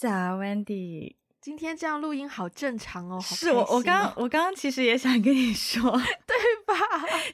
[0.00, 0.08] 早
[0.38, 1.16] ，Wendy。
[1.42, 3.20] 今天这样录音好正常哦。
[3.20, 5.82] 是我，我刚我刚刚其实也想跟你说，
[6.26, 6.74] 对吧？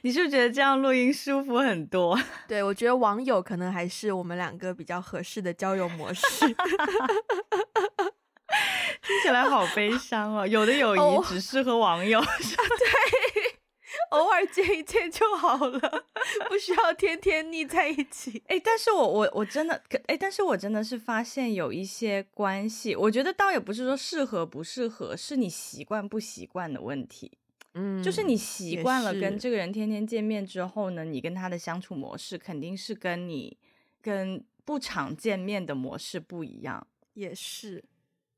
[0.03, 2.19] 你是不是觉得这样录音舒服很多？
[2.45, 6.23] 对，我觉得网友可能还是我们两个比较合适的交友模式。
[9.01, 12.19] 听起来好悲伤哦，有的友谊只适合网友。
[12.19, 13.57] Oh, 对。
[14.11, 16.05] 偶尔见一见就好了，
[16.49, 18.41] 不需要天天腻在一起。
[18.47, 27.31] 哎，但是我我我真的，哎，但是我真的是发现有一些关系，我觉得倒也不是说适合不适合，是你习惯不习惯的问题。
[27.73, 33.55] 嗯，就是你习惯了跟这个人天天见面之后呢，你跟他的相处模式肯定是跟你
[34.01, 36.87] 跟不常见面的模式不一样。
[37.13, 37.83] 也是，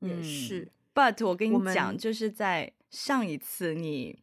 [0.00, 0.60] 也是。
[0.60, 4.18] 嗯，But 我跟你讲，就是在上一次你。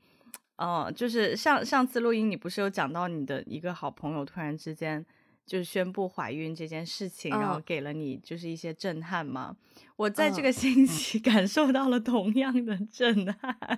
[0.57, 5.05] 哦，就是上上次录音，你不是有讲到你的一个好朋友突然之间
[5.45, 9.55] 就是宣布怀孕这件事情，哦、然后给了你就是一些震撼吗？
[9.95, 13.55] 我在这个星期 感受到了同样的震撼。
[13.61, 13.77] 哦、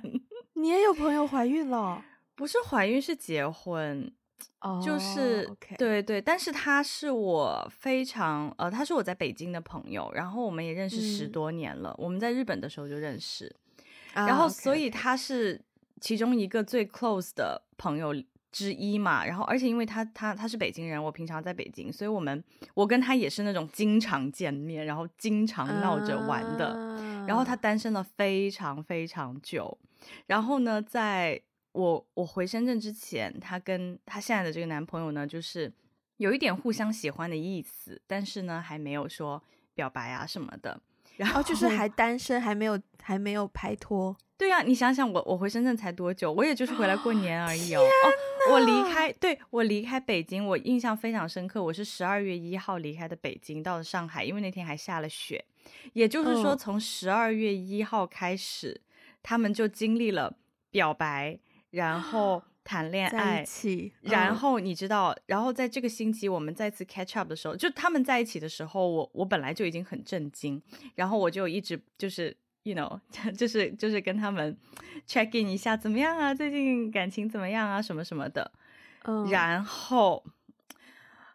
[0.53, 2.02] 你也有朋友怀孕了？
[2.33, 4.09] 不是怀孕，是结婚。
[4.61, 5.45] 哦，就是、
[5.77, 13.53] 对对，但是他是我非常呃，他是我在北京的朋友，然后我们也认识十多年了，嗯、我们在日本的时候就认识，
[14.14, 15.61] 啊、然后所以他是。
[16.00, 18.14] 其中一个最 close 的朋友
[18.52, 26.75] 之一嘛，然后而且因为他他他是北京人，我平常在北京，所以我们我跟他也是那种经常见面，然后经常闹着玩的。
[26.75, 29.77] Uh、然后他单身了非常非常久，
[30.25, 31.39] 然后呢，在
[31.73, 35.72] 我我回深圳之前，他跟他现在的这个男朋友呢，就是
[36.17, 39.44] 有一点互相喜欢的意思，但是呢，还没有说
[39.75, 40.81] 表白啊什么的。
[41.20, 44.16] 然后就是还单身，还没有还没有拍拖。
[44.38, 46.31] 对呀、啊，你想想我，我回深圳才多久？
[46.31, 47.81] 我也就是回来过年而已哦。
[47.81, 51.61] 哦，我离开，对，我离开北京，我印象非常深刻。
[51.61, 55.43] 我是十二月一号离开的北京，到了上海，因为那天还下了雪。
[55.92, 60.38] 也就是说，从十二月一号开始，哦、他们就经历了
[60.72, 61.38] 表白，
[61.72, 70.61] 然后谈恋爱，哦、然后你知道，然后在这个星期我们再次 catch up 的时候，就他们在一起的时候，我我本来就已经很震惊，
[70.93, 72.37] 然后我就一直 就是。
[72.63, 72.99] You know，
[73.35, 74.55] 就是就是跟他们
[75.07, 76.33] check in 一下怎么样啊？
[76.35, 77.81] 最近感情怎么样啊？
[77.81, 78.52] 什么什么的。
[79.05, 80.23] 嗯，然后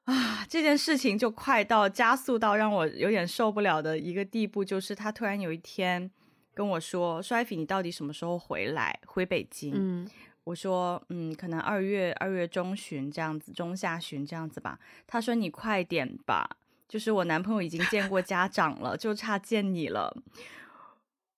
[0.04, 6.08] 啊，这件事情就快到加速到让我有点受不了的一个地步，就是他突然有一天
[6.52, 8.96] 跟我说：“说艾菲，你到底什么时候回来？
[9.06, 10.06] 回北京？”嗯，
[10.44, 16.48] 我说：“嗯，可能二月二月中旬这样子，中下旬这样子吧。”他说：“你快点吧，
[16.86, 20.16] 就是我男朋友已经见过家长了，就差见你了。”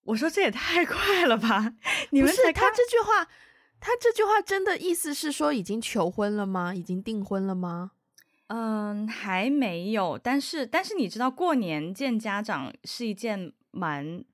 [0.05, 1.75] 我说这也太快了吧！
[2.11, 3.29] 你们是他这句话，
[3.81, 6.73] 他这句话真的意思是说已经求婚了吗？
[6.75, 7.91] 已经订婚了吗？
[8.47, 10.17] 嗯，还没有。
[10.17, 14.25] 但是但是你知道过年见家长是一件蛮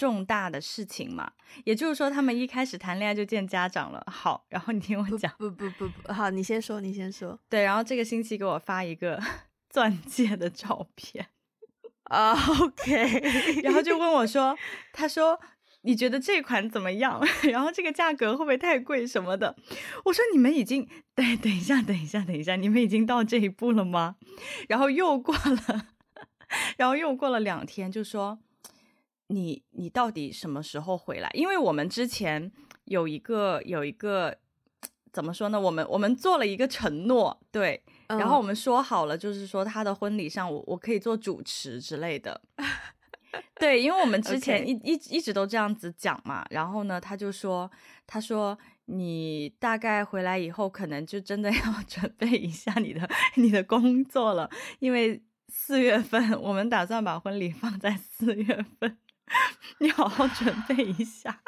[0.00, 1.30] 重大的事情嘛？
[1.64, 4.02] 也就是说他们一开始谈恋爱就见家长了。
[4.06, 5.30] 好，然后你听我讲。
[5.36, 7.38] 不不不不，好，你先说，你先说。
[7.50, 9.22] 对，然后这个星期给我发一个
[9.68, 11.26] 钻戒的照片。
[12.04, 14.56] 啊、uh，OK， 然后就问我说
[14.92, 15.38] ：“他说
[15.82, 17.20] 你觉得这款怎么样？
[17.52, 19.54] 然后这个价格会不会太贵什么的？”
[20.06, 20.88] 我说：“你们已经……
[21.14, 24.16] 对，等一下，等一下，等一下，你们已经到这一步了吗？”
[24.68, 25.86] 然后又过了，
[26.78, 28.40] 然后又过了两天，就说
[29.30, 31.30] ：“你你到底什么时候回来？
[31.32, 32.50] 因为我们之前
[32.84, 34.36] 有一个有一个
[35.12, 35.58] 怎么说呢？
[35.60, 42.40] 我们我们做了一个承诺，对。”然后我们说好了，就是说他的婚礼上我我可以做主持之类的，
[43.54, 46.44] 对，因为我们之前一一.一直都这样子讲嘛。
[46.50, 47.70] 然后呢，他就说，
[48.08, 58.98] 他说你大概回来以后，可能就真的要 准备一下你的你的工作了，因为四月份我们打算把婚礼放在四月份，
[59.78, 61.42] 你好好准备一下。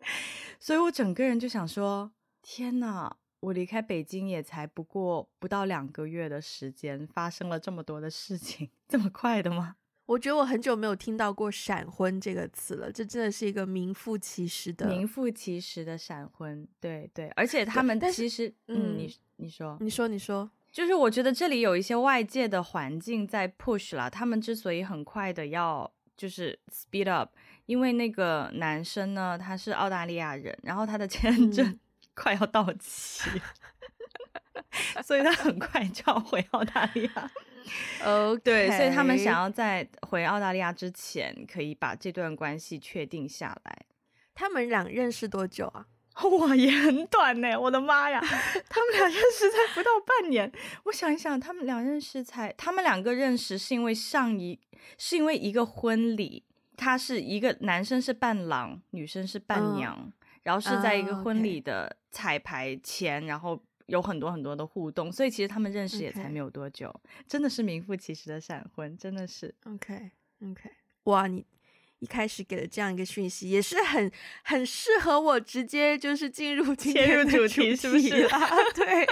[0.58, 3.16] 所以我整个人就想说，天哪！
[3.40, 9.76] 我离开北京也才不过不到两个月的时间，发生了这么多的事情，这么快的吗？
[10.06, 16.66] 我觉得我很久没有听到过“闪婚”这个词了，这真的是一个名副其实的名副其实的闪婚。
[16.80, 27.30] 对对，而且他们其实，嗯，你你说，你说你说，就是我觉得这里有一些外界的环境在 push 了，他们之所以很快的要就是 speed up，
[27.66, 31.66] 因为那个男生呢，他是澳大利亚人，然后他的签证。
[31.66, 31.80] 嗯
[32.16, 33.28] 快要到期，
[35.02, 37.30] 所以他很快就要回澳大利亚。
[38.04, 43.84] 哦，对，所以他们想要在回澳大利亚之前，可以把这段关系确定下来。
[44.32, 45.84] 他们俩认识多久啊？
[46.38, 47.58] 哇，也很短呢！
[47.58, 48.20] 我的妈呀，
[48.68, 50.50] 他们俩认识才不到半年。
[50.84, 54.58] 我想一想，他们俩认识才，他们两个认识是因为上一，
[54.98, 56.44] 是因为一个婚礼。
[56.76, 60.12] 他是一个男生是伴郎，女生是伴娘，嗯、
[60.42, 66.92] 然后是在一个婚礼的彩排前，嗯、然后有很多很多的互动，所以其实他们认识也才没有多久
[67.28, 69.54] 真的是名副其实的闪婚，真的是。
[69.66, 70.10] OK
[70.42, 70.68] OK，
[71.04, 71.46] 哇，你
[72.04, 74.12] 一开始给了这样一个讯息，也是很
[74.42, 78.48] 很适合我直接就是进入今天的主题，是不是啊？
[78.76, 79.06] 对。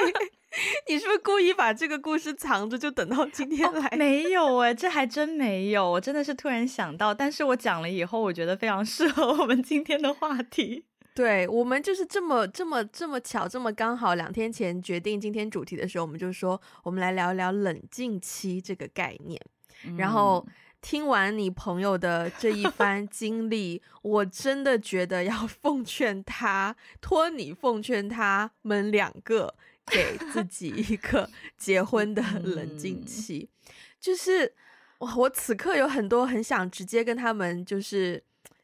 [0.86, 3.88] 你是不是故意把这个故事藏着，就等到今天来？
[3.88, 5.90] 哦、没有哎，这还真没有。
[5.90, 10.84] 我真的是突然想到，但是我讲了以后，我觉得非常适合我们今天的话题。
[11.14, 19.40] 对，我们就是这么这么这么巧，这么刚好，两天前决定今天主题的时候，我们就说我们来聊一聊冷静期这个概念。
[19.86, 20.46] 嗯、然后
[20.82, 29.54] 听完你朋友的这一番经历，我真的觉得要 奉劝他，托你奉劝他们两个。
[29.84, 34.54] 给自己一个结婚的冷静期，嗯、就是
[34.98, 38.22] 我我此刻有很多很想直接跟他们就是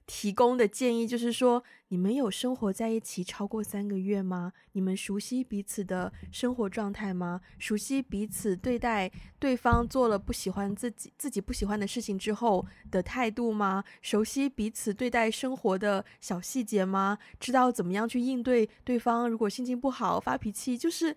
[0.09, 1.63] 提供的建议，就是说。
[1.91, 4.53] 你们有生活在一起超过三个月吗？
[4.73, 7.41] 你们熟悉彼此的生活状态吗？
[7.59, 13.83] 熟悉彼此对待对方做了不喜欢自己自己不喜欢的事情之后的态度吗？
[14.03, 17.17] 熟悉彼此对待生活的小细节吗？
[17.41, 20.77] 知道怎么样去应对对方如果心情不好发脾气？
[20.77, 21.17] 就是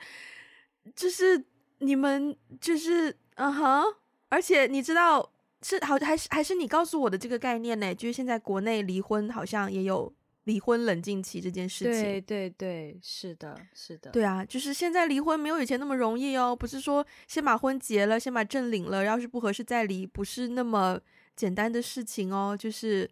[0.95, 1.43] 就是
[1.79, 3.83] 你们就是嗯哼，
[4.29, 5.30] 而且你知道
[5.61, 7.93] 是好还是还是你告诉我的这个概念呢？
[7.93, 10.13] 就是现在国内离婚好像也有。
[10.45, 20.99] 离婚冷静期这件事情，对对对，是的，是的，对啊，就是现在离婚没有以前那么容易哦，不是说先把婚结了，先把证领了，要是不合适再离，不是那么
[21.35, 23.07] 简单的事情哦，就是，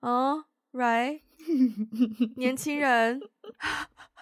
[0.00, 1.20] 嗯，right，
[2.36, 3.18] 年轻人，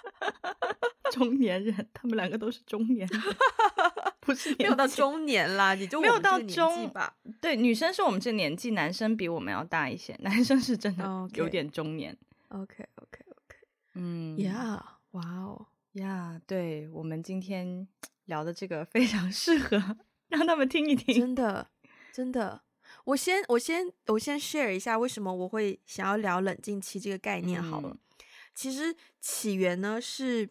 [1.10, 3.20] 中年人，他们两个都是中年人，
[4.24, 7.12] 不是没有到中年啦，你就没有到中吧？
[7.40, 12.16] 对，女生是我们这年纪，男生比我们要大一些，男生是真的有点中年。
[12.48, 12.86] Okay.
[12.94, 13.56] OK，OK，OK，
[13.94, 14.80] 嗯，Yeah，
[15.10, 17.88] 哇哦，Yeah，对，我们今天
[18.26, 19.96] 聊的这个非常适合
[20.28, 21.66] 让他们听一听，真的，
[22.12, 22.62] 真的。
[23.04, 27.88] 我先，我先，我先 share 一下为什么我会想要聊冷静期这个概念好了。
[27.88, 27.98] 嗯、
[28.54, 30.48] 其实起源呢是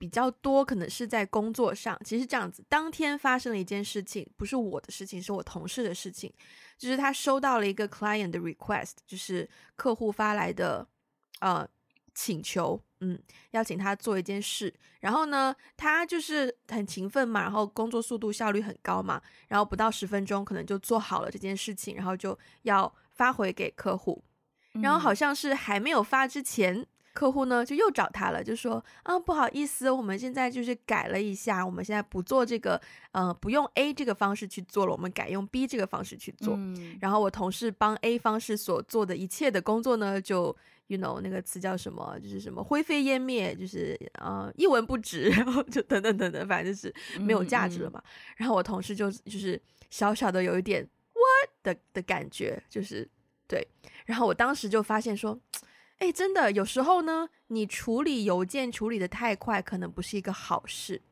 [0.00, 2.00] 比较多，可能是在工作上。
[2.02, 6.32] 其实这样子，当天发生了一件事情，不是我的事情，是我同事的事情，
[6.78, 10.88] 就是他收到了一个 client 的 request，就是客户发来的。
[11.40, 11.66] 呃，
[12.14, 13.18] 请求，嗯，
[13.52, 14.70] 邀请他做一件事，
[15.00, 24.22] 然后呢，他就是很勤奋嘛，然后工作速度效率很高嘛，然后不到十分钟可能就做好了这件事情，然后就要发回给客户，
[24.82, 32.80] 然后好像是还没有发之前，客户呢就又找他了，就说啊，不好意思，我们现在就是改了一下，我们现在不做这个，
[33.12, 40.56] 呃，不用 A 这个方式去做了，我们改用 B 这个方式去做，嗯，然后我同事帮 A 方式所做的一切的工作呢，就。
[40.90, 42.18] you know 那个词叫什么？
[42.20, 48.00] 就是什么灰飞烟灭，就是呃一文不值，然后就等等等等，反正就是没有价值了嘛。
[48.00, 53.08] 嗯嗯、然后我同事就就是小小的有一点 what 的的感觉，就是
[53.46, 53.64] 对。
[54.04, 55.38] 然后我当时就发现说，
[56.00, 61.02] 哎，真的有时候呢，你处理邮件处理的太快，可能不是一个好事。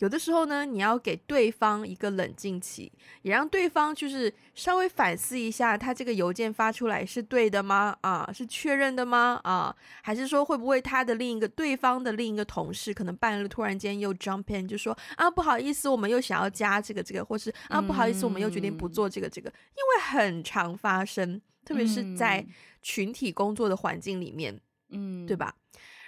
[0.00, 2.92] 有的时候呢，你要给对方一个冷静期，
[3.22, 7.96] 也让对方就是稍微反思一下，他这个邮件发出来是对的吗？
[8.02, 9.40] 啊，是确认的吗？
[9.44, 19.54] 啊，还是说会不会他的另一个对方的另一个同事可能半路突然间又 jump in 就说啊，不好意思，我们又想要加这个这个，或是啊，不好意思，我们又决定不做这个这个，因
[19.94, 22.46] 为很常发生，特别是在
[22.82, 25.56] 群体工作的环境里面，嗯，对吧？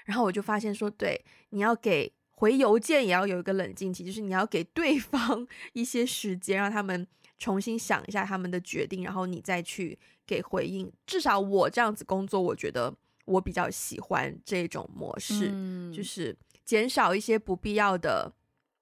[0.04, 2.12] 然后我就发现说，对，你要给。
[2.38, 7.06] 回邮件也要有一个冷静期，就是你要给对方 一些时间，让他们
[7.38, 10.92] 重新想一下他们的决定，然后你再去给回应。
[11.06, 12.94] 至少我这样子工作，我觉得
[13.24, 18.30] 我比较喜欢这种模式，嗯、就是减少一些不必要的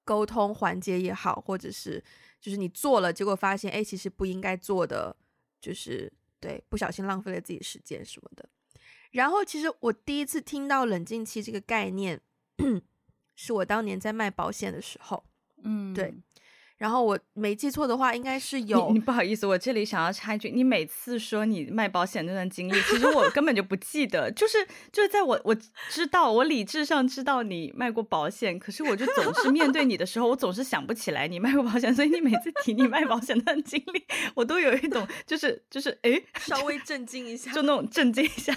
[0.03, 2.03] 沟通环节也好，或者是
[2.41, 5.15] 就是你做了，结果发现哎，其实不应该做的，
[5.61, 8.47] 就是对，不小心浪费了自己时间什么的。
[9.11, 12.21] 然后，其实我第一次听到冷静期这个概念。
[13.37, 15.21] 是我当年在卖保险的时候，
[15.61, 16.15] 嗯，对，
[16.77, 18.87] 然后我没记错的话，应该是有。
[18.89, 24.57] 你，你不好意思，我这里想要插一句，你每次说你卖保险那段经历，其实我根本就不记得，就是
[24.91, 25.55] 就是在我我
[25.89, 34.03] 知道，我理智上知道你卖过保险，可是我就总是面对你的时候，我总是想不起来你卖过保险，所以你每次提你卖保险那段经历，
[34.33, 38.53] 我都有一种就是就是哎，稍微震惊一下，就那种震惊一下，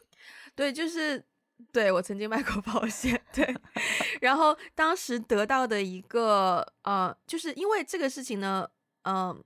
[0.56, 1.24] 对，就是。
[1.72, 3.54] 对，我曾经卖过保险，对，
[4.20, 8.68] 然后当时得到的一个呃，就是因为这个事情呢，
[9.02, 9.44] 嗯、呃，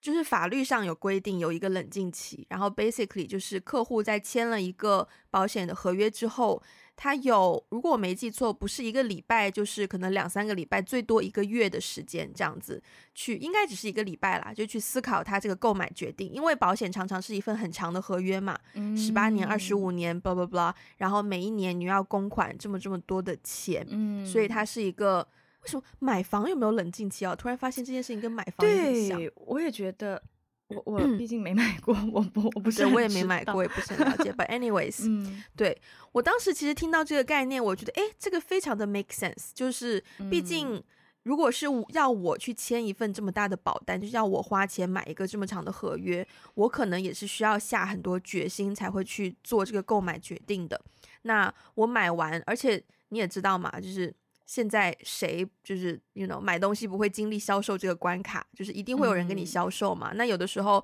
[0.00, 6.62] 就是法律上有规定有一个冷静期，然后 basically 就是客户在签了一个保险的合约之后，
[7.00, 12.82] 他有如果我没记错，不是一个礼拜，就是可能两三个礼拜，最多一个月的时间这样子
[13.14, 18.58] 去，应该只是一个礼拜啦，就去思考他这个购买决定，因为保险常常是一份很长的合约嘛，
[18.96, 25.26] 十八年、二十五年，blah blah blah，然后每一年你要公款这么这么多的钱，嗯，所以它是一个。
[25.62, 27.34] 为什么买房有没有冷静期啊？
[27.34, 29.18] 突然发现这件事情跟买房有点像。
[29.18, 30.22] 对，我也觉得，
[30.68, 34.30] 我我毕竟没买过，我不我不是我也没买过，也不是很了解。
[34.30, 35.80] But anyways，嗯，对，
[36.12, 39.50] 我当时其实听到这个概念，我觉得哎，这个非常的 make sense。
[39.54, 40.82] 就是毕竟，
[41.22, 50.78] 如果是要我去签一份这么大的保单，就是要我花钱买一个这么长的合约，我可能也是需要下很多决心才会去做这个购买决定的。
[51.22, 54.14] 那我买完，而且你也知道嘛，就是。
[54.48, 60.10] 现在谁就是，you know，买东西不会经历销售这个关卡，就是一定会有人跟你销售嘛。
[60.12, 60.82] 嗯、那有的时候，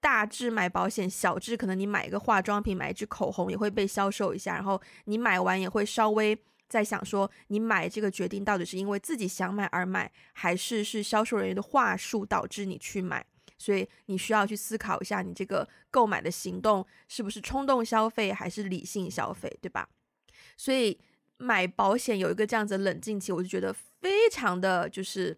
[0.00, 4.54] 大致买保险，小至可能你买一个化妆品，买一支口红也会被销售一下。
[4.54, 6.36] 然后你买完也会稍微
[6.68, 13.24] 在想说，你买这个决定到底是因为自己想买而买，还是是销售人员的话术导致你去买？
[13.56, 19.88] 所以你需要去思考一下，你这个购买的行动是不是冲动消费，还是理性消费，对吧？
[20.56, 20.98] 所以。
[21.40, 25.34] 买保险有一个这样子的冷静期，我就觉得非常的就是，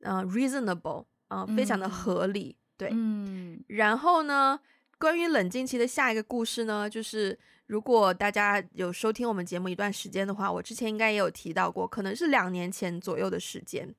[0.00, 2.88] 呃，reasonable 啊、呃，非常的合理，嗯、对。
[2.92, 3.64] 嗯。
[3.68, 4.58] 然后呢，
[4.98, 13.94] 关于冷静期的下一个故事呢，就是如果大家有收听我们节目一段时间的话，我之前应该也有提到过，可能是两年前左右的时间。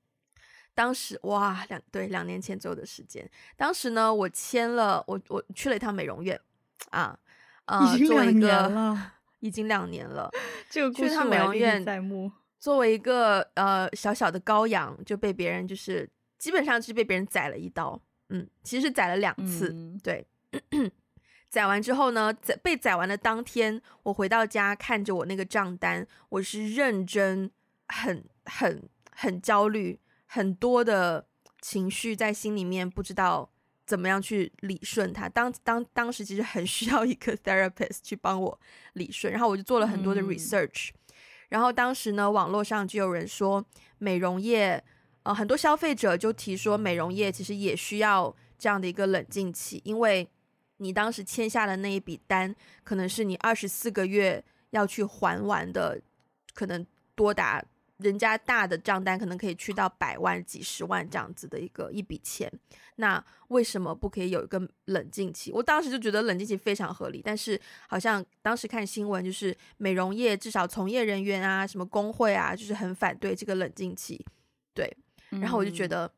[0.73, 6.39] 当时哇，两对两年前左右的时间，当时呢，我签了，我我去了一趟美容院
[6.89, 7.17] 啊，
[7.65, 8.97] 呃，做一个。
[9.39, 10.30] 已经两年了，
[10.70, 12.32] 这个故事美容院在目。
[12.60, 18.01] 作为一个呃小小的羔羊，就被别人就是基本上是被别人宰了一刀。
[18.30, 19.70] 嗯，其实是宰了两次。
[19.70, 20.25] 嗯、对，
[21.48, 27.51] 宰完之后呢，宰被宰完的当天，我回到家看着我那个账单，我是认真
[27.88, 31.27] 很很很焦虑，很多的
[31.62, 33.51] 情绪在心里面，不知道。
[33.86, 35.30] 怎么样去理顺它？
[35.30, 38.60] 当当当时其实很需要一个 therapist 去帮我
[38.94, 40.94] 理顺，然后我就做了很多的 research，嗯。
[41.50, 43.63] 然后当时呢，网络上就有人说
[44.00, 44.84] 美容业，
[45.24, 50.27] 呃，很多消费者就提说美容业其实也需要这样的一个冷静期，因为
[50.77, 56.01] 你当时签下的那一笔单，可能是你二十四个月要去还完的，
[56.54, 57.63] 可能多达。
[57.97, 62.51] 人家大的账单可能可以去到百万、几十万这样子的一个一笔钱，
[62.97, 65.51] 那为什么不可以有一个冷静期？
[65.51, 74.25] 我当时就觉得冷静期非常合理，但是好像当时看新闻，就是美容业至少从业人员啊、什么工会啊，就是很反对这个冷静期。
[74.73, 74.91] 对，
[75.29, 76.11] 然后我就觉得，嗯、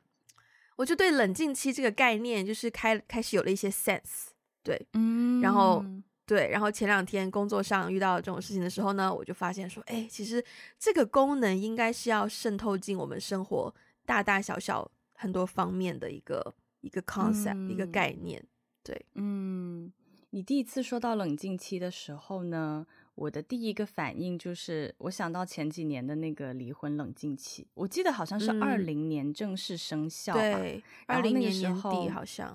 [0.78, 4.30] 我就对冷静期这个概念就是开开始有了一些 sense。
[4.64, 5.86] 对，嗯，然后。
[6.28, 10.44] 对，然后前两天工作上遇到这种事情的时候呢，我就发现说，哎，其实
[10.78, 13.74] 这个功能应该是要渗透进我们生活
[14.06, 18.44] 大大小小很多方面的一个一个 concept，嗯，一个概念。
[18.84, 19.90] 对，嗯，
[20.32, 30.60] 你第一次说到冷静期的时候呢，我的第一个反应就是我想到前几年的那个离婚冷静期，我记得好像是二零年正式生效吧，
[31.06, 32.54] 二零年年底好像。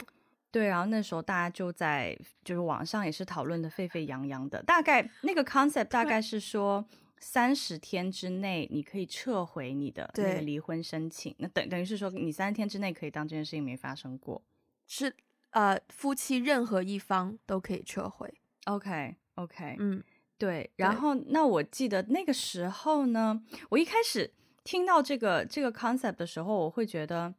[0.53, 6.87] 对，然后那时候大家就在就是网上也是讨论的沸沸扬扬的，大概那个 concept 大概是说
[7.19, 14.43] 三十天之内你可以撤回你的那个离婚申请，那等等于是说你三十天之内可以当这件事情没发生过，
[14.87, 15.17] 是
[15.53, 18.31] 呃夫妻任何一方都可以撤回。
[18.67, 20.05] OK OK，嗯，
[20.37, 20.71] 对。
[20.77, 24.31] 然后那我记得那个时候呢，我一开始
[24.65, 27.35] 听到这个这个 concept 的时候，我会觉得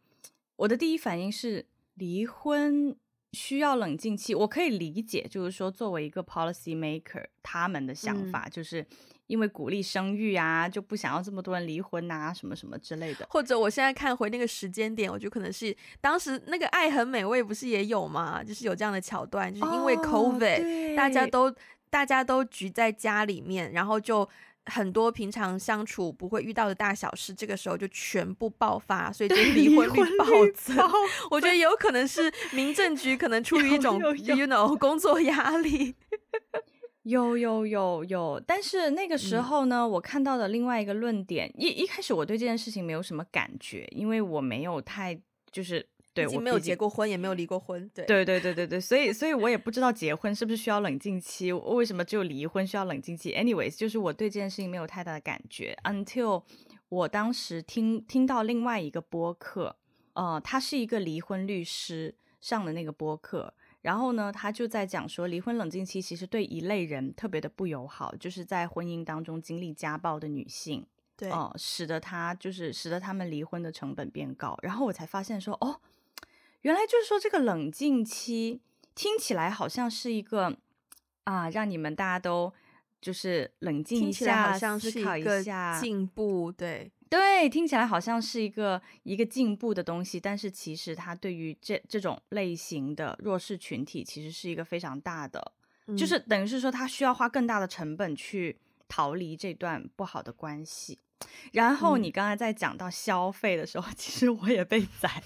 [0.55, 2.98] 我的第一反应是离婚。
[3.33, 8.85] 需要冷静期，我可以理解，就是说作为一个 policy maker，他们的想法、嗯、就是
[9.27, 13.27] 因为鼓励生育啊，就不想要这么多人离婚啊，什么什么之类的。
[13.29, 18.43] 或者我现在看回那个时间点，我觉得可能是当时那个《爱很美味》不是也有吗？
[18.43, 21.53] 就是有这样的桥段，就是因为 COVID，、哦、大家都
[21.89, 24.29] 大家都聚在家里面，然后就。
[24.65, 30.77] 很多平常相处不会遇到的大小事，这个时候就全部爆发，所以就离婚率暴增。
[31.29, 35.96] 我觉得有可能是民政局可能出于一种，you know，工作压力。
[37.03, 45.20] 有有有有，但是那个时候呢，嗯、我看到的另外一个论点，一一开始我对这件事情没有什么感觉，因为我没有太
[45.51, 45.86] 就是。
[46.13, 47.89] 对，我没有结过婚，也没有离过婚。
[47.93, 56.43] 对，对，对，对，对，对，所以，所以我也不知道结婚是不是需要冷静期，为什么只有离婚需要冷静期？Anyways，就是我对这件事情没有太大的感觉，until
[56.89, 59.75] 我当时听听到另外一个播客，
[60.13, 63.51] 呃，他是一个离婚律师，上的那个播客，
[63.82, 70.86] 然后呢，他就在讲说，离婚冷静期其实对一类人特别的不友好，就是在婚姻当中经历家暴的女性，
[71.17, 74.55] 对，哦、呃，使得他就是使得他们离婚的成本变高。
[74.62, 75.82] 然后我才发现说，哦，
[76.63, 78.60] 原来就是说这个冷静期
[78.93, 80.58] 听起来好像是一个
[81.24, 82.51] 啊，让你们大家都
[83.00, 86.91] 就是冷静一下，好像是思考一下进步，对。
[87.10, 95.51] 对，听起来好像是一个一个进步的东西，但是其实它对于这这种类型的弱势群体，其实是一个非常大的，
[95.86, 100.98] 嗯、就是等于是说，他需要花更大的成本去逃离这段不好的关系。
[101.51, 105.22] 然后你刚才在讲到消费的时候，嗯、其实我也被 宰，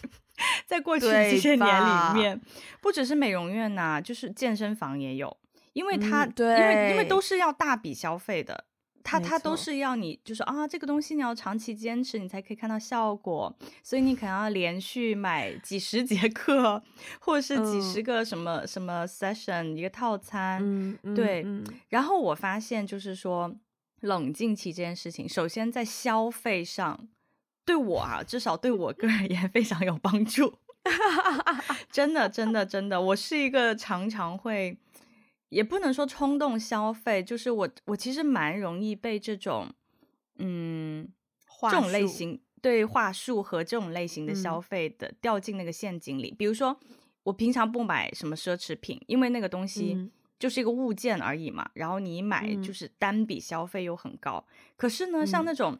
[0.68, 2.40] 在过去这些年里面，
[2.82, 5.36] 不只是美容院呐、啊，就是健身房也有，
[5.74, 8.66] 因为它、因为因为都是要大笔消费的。
[9.10, 13.58] 它它都是要你，就是啊，这个东西你要长期坚持，你才可以看到效果。
[13.82, 16.84] 所以你可能要连续买几十节课，
[17.22, 20.60] 或者是几十个什么、嗯、什么 session 一个套餐。
[20.62, 21.64] 嗯、对、嗯。
[21.88, 23.56] 然后我发现，就是说
[24.02, 27.08] 冷静期这件事情，首先在消费上，
[27.68, 30.58] 对我啊，至少对我个人也非常有帮助。
[31.92, 34.80] 真的，真的，真的，我是一个常常会。
[35.50, 39.74] 也不能说冲动消费，就是我我其实蛮容易被这种，
[40.40, 41.08] 嗯，
[41.62, 46.36] 这种类型对话术和这种类型的消费的、嗯、掉进那个陷阱里。
[46.38, 46.78] 比如说，
[47.24, 51.64] 我平常不买什么奢侈品，因为那个东西就是一个物件而已嘛。
[51.64, 54.44] 嗯、然后你买就是单笔消费又很高。
[54.50, 55.80] 嗯、可是呢，像那种，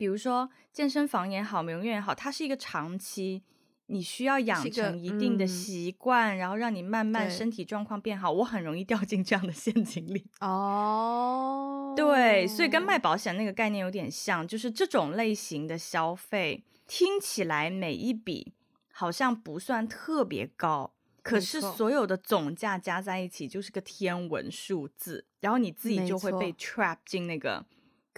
[0.00, 3.42] 比如说健身房也好，美容院也好，它是一个长期。
[3.88, 8.30] 你需要养成一定的习惯，嗯，然后让你慢慢身体状况变好。
[8.30, 10.24] 我很容易掉进这样的陷阱里。
[10.40, 18.54] 哦，对，所以跟卖保险那个概念有点像，就是这种类型的消费，听起来每一笔
[18.92, 27.66] 好像不算特别高，可是所有的总价加在一起就是个天文数字，然后你自己就会被 trap 进那个，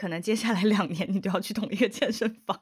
[0.03, 2.61] 可能接下来两年你都要去同一个健身房。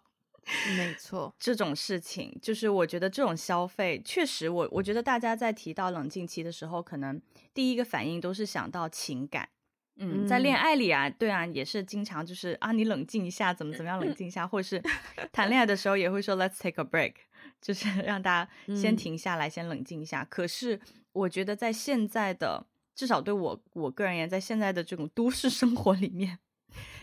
[0.77, 7.19] 没错，这种事情就是我觉得这种消费确实我，我我觉得大家在提到冷静期的时候，可能
[7.55, 9.49] 第一个反应都是想到情感。
[9.97, 14.83] 嗯，在恋爱里啊，对啊，也是经常就是啊，你冷静一下，怎么怎么样冷静一下，或者是
[15.33, 17.15] 谈恋爱的时候也会说 Let's take a break，
[17.63, 20.27] 就是 让大家先停下来，先冷静一下。
[20.29, 20.79] 可是
[21.13, 26.39] 我觉得在现在的，至少对我我个人而言，在现在的这种都市生活里面，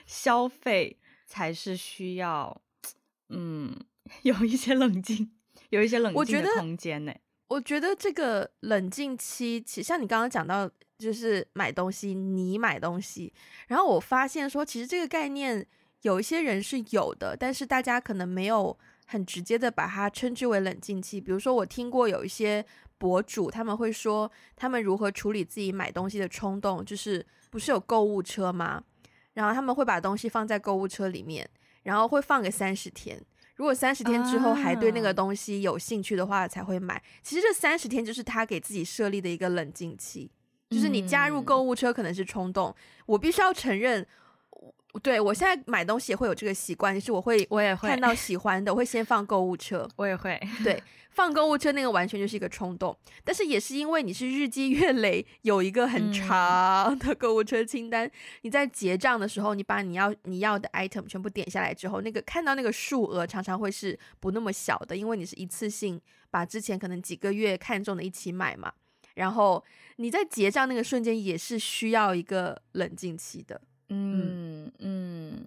[0.07, 2.59] 消费才是需要。
[3.29, 3.75] 嗯，
[4.23, 5.31] 有一些冷静，
[5.69, 7.13] 有一些冷静的空间呢。
[7.49, 13.33] 我觉得这个冷静期，其实像你刚刚讲到，就是买东西，你买东西，
[13.67, 15.65] 然后我发现说，其实这个概念
[16.01, 21.21] 有一些人是有的，但是大家可能没有很直接的把它称之为冷静期。
[21.21, 22.65] 比如说，我听过有一些
[22.97, 28.83] 博主，他们会说他们如何处理自己买东西的冲动，就是不是有购物车吗？
[29.38, 31.47] 然后他们会把东西放在购物车里面。
[31.84, 33.17] 然后会放个三十天，
[33.56, 37.02] 如果三十天之后还对那个东西有兴趣的话，才会买。
[37.23, 40.30] 其实这三十天就是他给自己设立的一个冷静期，
[40.69, 44.06] 就是你加入购物车可能是冲动，我必须要承认。
[45.04, 49.88] 对，我现在买东西也会有这个习惯，就是我会我也会看到喜欢的，我会先放购物车。
[49.95, 66.00] 我也会对 放购物车那个完全就是一个冲动，但是也是因为你是日积月累有一个很长的购物车清单，嗯、你在结账的时候，你把你要你要的 item 全部点下来之后，那个看到那个数额常常会是不那么小的，因为你是一次性
[66.32, 68.71] 把之前可能几个月看中的一起买嘛，
[69.15, 69.63] 然后
[69.97, 73.56] 你在结账那个瞬间也是需要一个冷静期的。
[73.56, 74.37] 嗯嗯，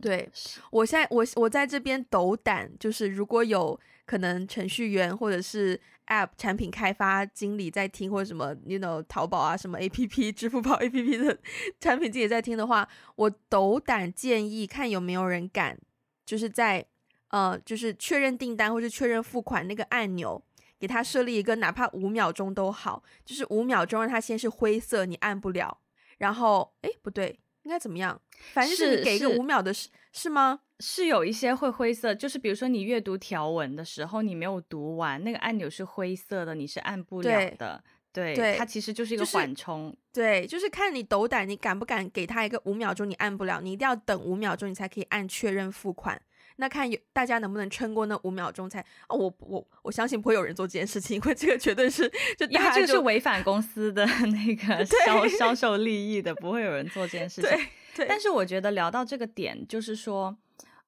[0.00, 0.28] 对，
[0.70, 11.38] 我现在我我在这边斗胆，就是如果有可能程序员或者是 App 产品开发经理在听，或者什么，you know，淘宝啊什么 APP、支付宝 APP 的
[11.78, 15.78] 产品经理在听的话，我斗胆建议看有没有人敢，
[16.26, 16.84] 就是在
[17.28, 20.42] 呃，就是确认订单或是确认付款那个按钮，
[20.80, 25.78] 给他设立一个哪怕五秒钟都好，就是五秒钟让他先是灰色，你按不了，
[26.18, 27.38] 然后哎，不对。
[27.70, 28.20] 应该怎么样？
[28.52, 30.59] 反正是你给一个五秒的是是，是吗？
[30.80, 37.80] 是有一些会灰色，就是比如说你阅读条文的时候，你没有读完，那个按钮是灰色的，你是按不了的。
[38.12, 39.88] 对，对，它其实就是一个缓冲。
[40.12, 46.20] 就是、对，就是看你斗胆，你敢不敢给他一个五秒钟，你按不了，你一定要等五秒钟，你才可以按确认付款。
[46.60, 57.50] 那看有大家能不能撑过那五秒钟才哦，我我我相信不会有人做这件事情，因为这个绝对是就大家就因为这个是违反公司的 那个销 销售利益的，不会有人做这件事情。
[57.50, 58.06] 对，对。
[58.06, 60.36] 但是我觉得聊到这个点，就是说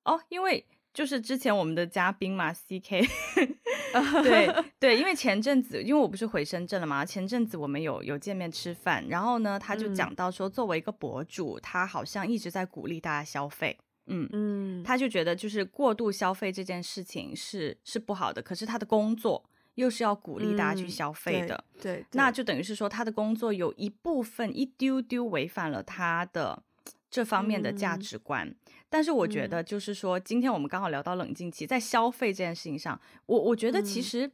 [0.04, 3.08] 哦，因为就是之前我们的嘉宾嘛，CK，
[4.22, 13.78] 对对，因为前阵子因为我不是回深圳了嘛，前阵子我们有有见面吃饭，然后呢，他就讲到说，作为一个博主，嗯、他好像一直在鼓励大家消费，
[14.12, 14.28] 嗯。
[14.32, 19.44] 嗯，他就觉得就是过度消费这件事情是是不好的，可是他的工作
[19.74, 26.62] 又是要鼓励大家去消费的，嗯、对，对，那就等于是说他的工作有一部分一丢丢违反了他的
[27.10, 28.46] 这方面的价值观。
[28.46, 28.56] 嗯
[28.92, 34.30] 但是我觉得，就是说，今天我们刚好聊到冷静期，在消费这件事情上，我我觉得其实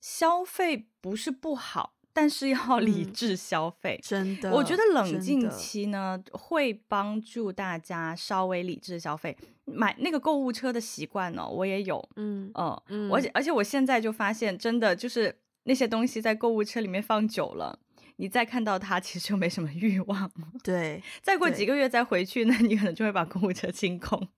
[0.00, 3.96] 消费不是不好，但是要理智消费。
[4.02, 9.36] 真的，我觉得冷静期呢会帮助大家稍微理智消费。
[9.64, 12.08] 买那个购物车的习惯呢，我也有。
[12.16, 12.50] 嗯
[12.88, 17.78] 嗯，而且而且我现在就发现，真的就是那些东西在购物车里面放久了。
[18.16, 20.28] 你再看到它，其实就没什么欲望。
[20.64, 24.28] 对，再过几个月再回去，那你可能就会把购物车清空。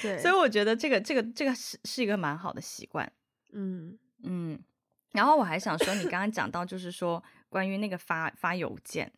[0.00, 3.12] 对，所以我觉得这个这个这个是是一个蛮好的习惯。
[3.52, 4.58] 嗯嗯。
[5.12, 9.10] 然后我还想说，你刚刚讲到就是说关于那个发发邮件，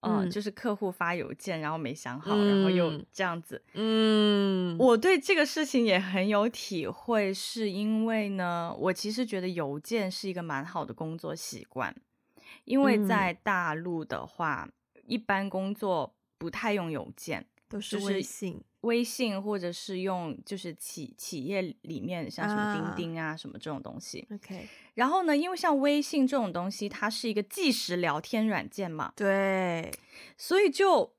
[0.00, 3.62] 嗯、呃，就是客户发邮件，然后没想好，嗯、然后又这样子。
[3.74, 11.94] 嗯，我对这个事情也很有体会，是因为呢，我其实觉得邮件是一个蛮好的工作习惯。
[12.64, 24.26] 因为在大陆的话，嗯、一般工作不太用邮件，都是微信、微信或者是用就是企企业里面像什么钉钉啊，啊什么这种东西。
[24.32, 29.92] OK，然后呢，因为像微信这种东西，它是一个即时聊天软件嘛，对，
[30.36, 31.12] 所以就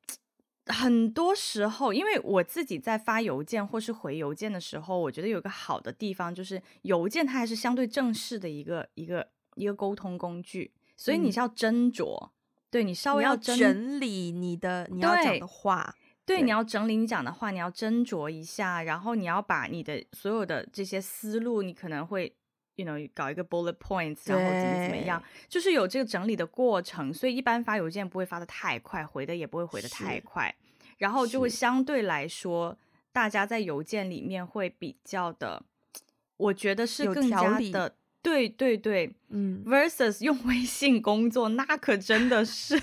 [0.65, 10.71] 很多时候，因为我自己在发邮件或是回邮件的时候，我觉得有个好的地方就是邮件它还是相对正式的一个一个一个沟通工具。
[11.01, 12.29] 所以你是要斟酌，嗯、
[12.69, 15.95] 对你稍微要，要整理你的你要讲的话，
[16.29, 22.31] 对，你要整理你讲的话，你要斟酌一下，然后你要把你的所有的这些思路，你可能会
[22.75, 27.11] ，you know，搞一个 bullet points，然后怎么怎么样，就是有这个整理的过程。
[27.11, 30.53] 所以一般发邮件不会发的太快，回的也不会回的太快，
[30.99, 32.77] 然后就会相对来说，
[33.11, 35.63] 大家在邮件里面会比较的，
[36.37, 37.95] 我觉得是更加的。
[38.21, 42.79] 对对对，嗯，versus 用微信工作，那可真的是，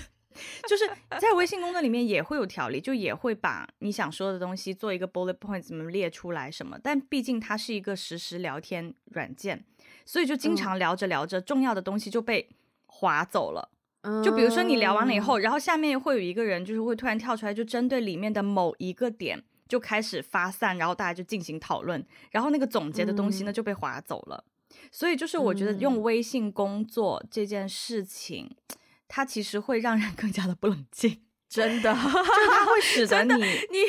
[0.67, 9.65] 就是在微信工作里面也会有条例，就也会把你想说的东西做一个 bullet point 怎么列出来什么，但毕竟它是一个实时聊天软件，
[10.05, 12.49] 所以就经常聊着聊着，重要的东西就被
[12.85, 13.69] 划走了。
[14.01, 24.43] 嗯，就比如说你聊完了以后，然后下面会有一个人就是会突然跳出来，就针对里面的某一个点就开始发散，然后大家就进行讨论，然后那个总结的东西呢就被划走了。
[24.91, 33.79] 所以就是我觉得用微信工作这件事情，嗯、它其实会让人更加的不冷静， 真的，就它会使 得你你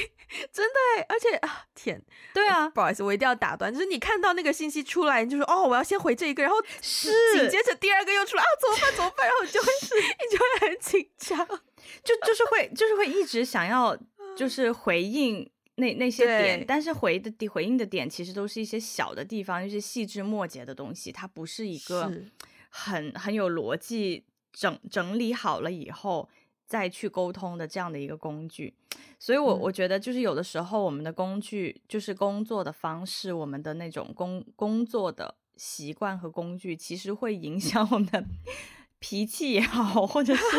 [0.52, 2.02] 真的，而且啊天，
[2.34, 9.26] 对啊，不好意思，我一定要打断，就是你看到那个信息出来，你就说哦，我要先回这一个，然后是紧接着第二个又出来啊，怎么办怎么办？
[9.26, 11.46] 然后你就会是你就会很紧张，
[12.04, 13.96] 就就是会就是会一直想要
[14.36, 15.50] 就是回应。
[15.80, 22.12] 那那些点，但是回的回应的点其实都是一些小的地方，就是细枝末节的东西，它不是一个
[22.68, 24.24] 很很有逻辑
[24.58, 26.28] 整整理好了以后
[26.66, 28.74] 再去沟通的这样的一个工具。
[29.20, 38.24] 所以我，我、嗯、我觉得就是有的时候我们的工具就是工作的方式，我们的那种工工作的习惯和工具，其实会影响我们的
[38.98, 40.42] 脾气也好，或者是。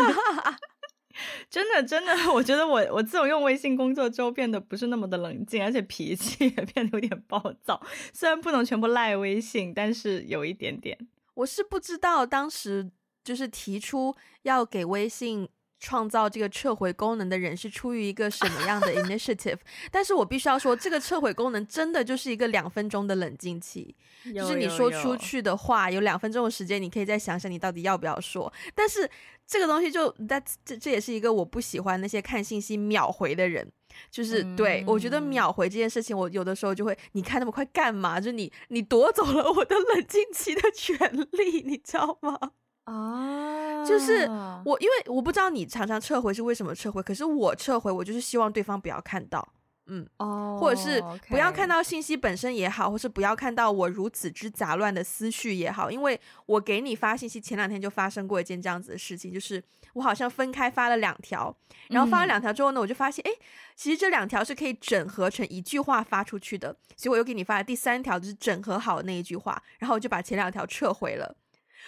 [1.49, 7.81] 真的，真的，我觉得我我自从用微信工作之后，变得不是那么的冷静，而且脾气也变得有点暴躁。
[8.13, 10.97] 虽然不能全部赖微信，但是有一点点。
[11.33, 12.89] 我是不知道当时
[13.29, 15.47] 就是提出要给微信
[15.79, 19.59] 创造这个撤回功能的人是出于一个什么样的 initiative，
[19.91, 23.95] 但是我必须要说，这个撤回功能真的就是一个两分钟的冷静期，
[24.33, 29.07] 就是你说出去的话，有两分钟的时间，你可以再想想你到底要不要说，但是。
[29.51, 33.67] 这个东西就，但这这也是一个我不喜欢那些看信息秒回的人，
[34.11, 38.21] 就是、嗯、对我觉得秒回这件事情，我有的时候就会，你看那么快干嘛？
[38.21, 42.51] 就你你夺走了我的冷静期的权利，你知道吗？
[42.89, 44.28] 啊，就是
[44.65, 49.47] 我，因为我不知道你常常撤回是为什么撤回，可是我撤回，我就是希望对方不要看到。
[49.91, 61.56] 嗯，oh, 或者是不要看到信息本身也好，或是不要看到我如此之杂乱的思绪也好，因为我给你发信息前两天就发生过一件这样子的事情，就是我好像分开发了两条，
[61.88, 63.41] 然后发了两条之后呢，我就发现，哎、嗯，
[63.75, 71.36] 其实这两条是可以整合成一句话发出去的，所以我又给你发了第三条，就是整合好的那一句话，然后我就把前两条撤回了，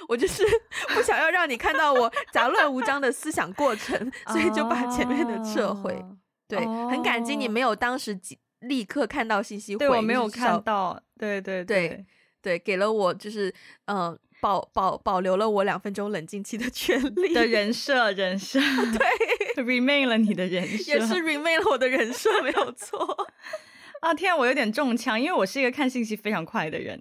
[0.08, 0.44] 我就是
[0.90, 6.04] 不想要让你看到我杂乱无章的思想过程，所以就把前面的撤回。
[6.48, 6.60] 对，
[6.90, 8.20] 很感激你没有当时
[8.60, 12.06] 立刻看到信息回，对我没有看到，对对对对，
[12.42, 13.50] 对，给了我就是
[13.86, 13.98] 嗯。
[14.12, 18.60] 呃保保保留了我两分钟冷静期的权利的人设，人设
[19.56, 23.30] 对， remain 了你的人设，也是 remain 了我的人设，没有错。
[24.00, 27.00] 啊天，我有点中枪，因为我是一个看信息非常快的人，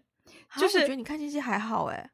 [0.58, 2.10] 就是我觉得你看信息还好哎，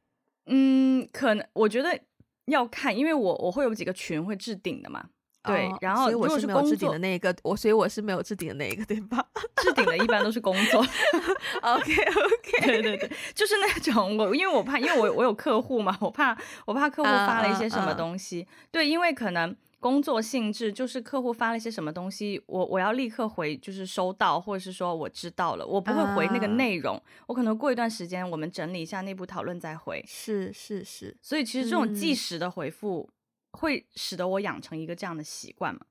[0.47, 1.97] 嗯，可能我觉得
[2.45, 5.05] 要看，因为我我会有几个群会置顶的嘛。
[5.43, 9.25] 对，然后如果是没有置顶的那一个，我所以我是没有置顶的那一个，对吧？
[9.63, 10.81] 置顶的一般都是工作。
[11.63, 18.43] OK OK， 对对对，就是那种我，因为我怕，因为我我有客户嘛，我怕我怕客户发了一些什么东西。
[18.43, 18.67] Uh, uh, uh.
[18.71, 19.55] 对，因为可能
[19.87, 27.01] 工作性质就是客户发了一些什么东西，我我要立刻回，就是收到，或者是说我知道了，我不会回那个内容，uh.
[27.27, 30.03] 我可能过一段时间我们整理一下内部讨论再回。
[30.05, 33.07] 是是是，所以其实这种即时的回复。
[33.09, 33.13] 嗯
[33.51, 35.81] 会使得我养成一个这样的习惯嘛？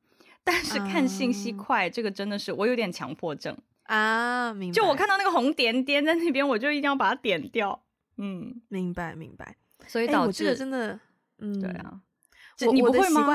[0.45, 4.53] 但是看信息快，uh, 这个真的是我有点强迫症啊！
[4.53, 4.75] 明白。
[4.75, 7.83] 就我看到那个红点点在那边，我就一定要把它点掉。
[8.19, 9.57] 嗯，明白明白。
[9.89, 11.01] 所以导致、欸、真的，
[11.39, 12.01] 嗯，对啊。
[12.67, 13.27] 我你不会吗？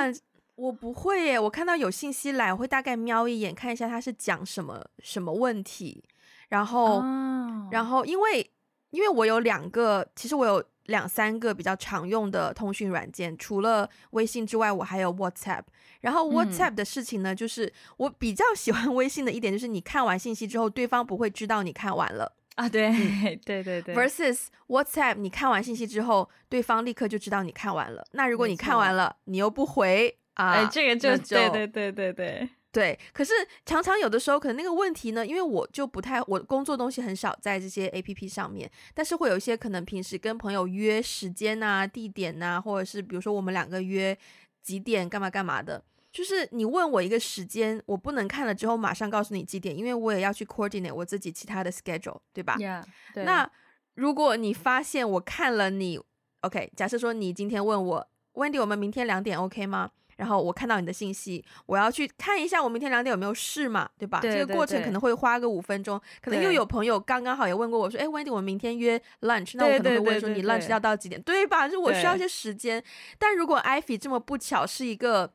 [0.62, 1.40] 我，不会耶。
[1.40, 6.04] 我看到有信息来，我会大概瞄一眼，看一下他是讲什么什么问题。
[6.50, 7.68] 然后，uh.
[7.72, 8.52] 然后因为
[8.92, 10.64] 因为我有两个，其实我有。
[10.86, 15.62] 两三个比较常用的通讯软件，除了微信之外，我还有 WhatsApp。
[16.02, 22.68] 然后 WhatsApp 的事情呢，嗯、就是我比较喜欢 微信的一点，就是你看完信息之后，对方不会知道你看完了啊。
[22.68, 23.96] 对，嗯、对对对。
[23.96, 28.04] Versus WhatsApp，你看完信息之后，对方立刻就知道你看完了。
[28.12, 32.50] 那如果你看完了，你又不回啊，哎，这个就，就对对对对对。
[32.72, 33.34] 对，可是
[33.66, 44.18] 常常有的时候，可能那个问题呢，因为我就不太，我工作东西很少在这些 APP 上面，但是会有一些可能平时跟朋友约时间啊、地点啊，或者是比如说我们两个约
[44.64, 53.26] 几点干嘛干嘛的，就是你问我一个时间，我不能看了之后马上告诉你几点，因为我也要去 coordinate 我自己其他的 schedule，对吧？Yeah，对。
[53.26, 53.52] 那
[53.96, 56.00] 如果你发现我看了你
[56.40, 59.92] ，OK，假设说你今天问我，Wendy，我们明天两点 OK 吗？
[60.22, 64.20] 然后我看到你的信息，我要去看一下我明天两点有没有事嘛，对吧？
[64.22, 71.68] 对对对，这个过程可能会花个五分钟，可能又有朋友刚刚好也问过我说，哎，Wendy，我们明天约 lunch，那我可能会问说你 lunch 要到几点，对，吧？
[71.68, 72.84] 就我需要一些时间。
[73.18, 75.34] 但如果 Ivy 这么不巧是一个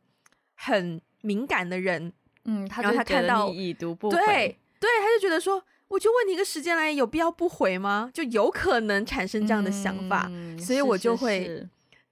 [0.54, 2.12] 很敏感的人，
[2.44, 4.24] 嗯，他然后他看到已读不回，对
[4.78, 8.08] 对，他就觉得说，我就问你一个时间来，有必要不回吗？
[8.14, 11.66] 就有可能产生这样的想法，嗯、所以我就会。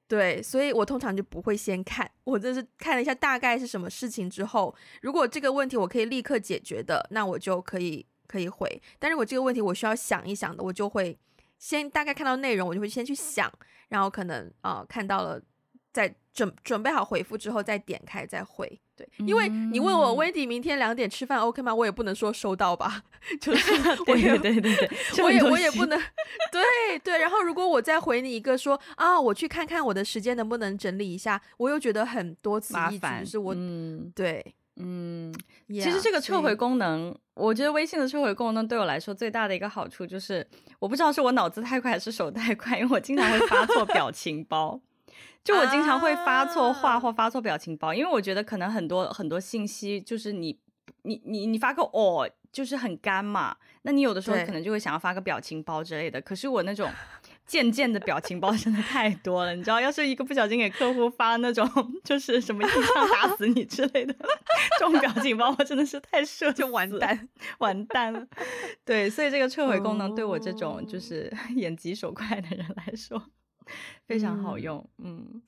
[0.06, 8.82] 对，所以我通常就不会先看，我就是看了一下大概是什么事情之后，如果这个问题我可以立刻解决的，那我就可以可以回。
[8.98, 11.18] 但如果这个问题我需要想一想的，我就会
[11.58, 13.52] 先大概看到内容，我就会先去想，
[13.88, 15.40] 然后可能啊、呃、看到了。
[15.94, 18.80] 再准准备好回复之后，再点开再回。
[18.96, 21.74] 对，因为你问我 Wendy 明天两点吃饭 OK 吗？
[21.74, 23.02] 我也不能说收到吧，
[23.40, 23.72] 就是
[24.06, 25.98] 我也对对对对，我也我也不能，
[26.52, 27.18] 对对。
[27.18, 34.44] 然后如果我再回你一个说啊，我去看看我的时间能不能整理一下，我又觉得很多此一举，就是我嗯对
[34.76, 35.32] 嗯
[35.68, 40.46] ，yeah, 其实这个撤回功能，我觉得微信的撤回功能对我来说最大的一个好处就是，
[40.78, 44.80] 我不知道是我脑子太快还是手太快，因为我经常会发错表情包。
[45.44, 50.58] 就我经常会发错话或发错表情包，啊、因为我觉得可能很多很多信息就是你
[51.02, 56.18] 你你你发个哦，就是很干嘛，那你有的时候可能就会想要发个表情包之类的。
[56.22, 56.90] 可是我那种
[57.44, 61.68] 渐渐的表情包真的太多了，你知道，要是一个不小心给客户发那种
[62.02, 62.80] 就是什么一枪
[63.12, 64.14] 打死你之类的
[64.78, 67.28] 这种表情包，我真的是太社就完蛋
[67.58, 68.26] 完蛋了。
[68.82, 73.22] 对，所以这个 撤回功能对我这种就是 眼疾手快的人来说。
[74.06, 75.42] 非常好用，嗯，嗯，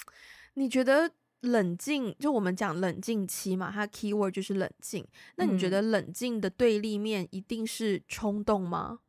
[0.55, 2.15] 你觉得冷静？
[2.19, 5.07] 就我们讲冷静期嘛，它 keyword 就是冷静。
[5.37, 9.01] 那你觉得冷静的对立面一定是冲动吗？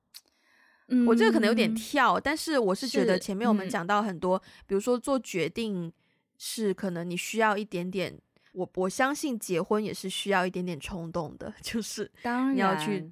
[0.89, 5.91] 嗯，我这个可能有点跳，但是我是觉得前面我们讲到很多，嗯，比如说做决定
[6.37, 8.17] 是可能你需要一点点，
[8.53, 13.11] 我我相信结婚也是需要一点点冲动的， 就是当然你要去。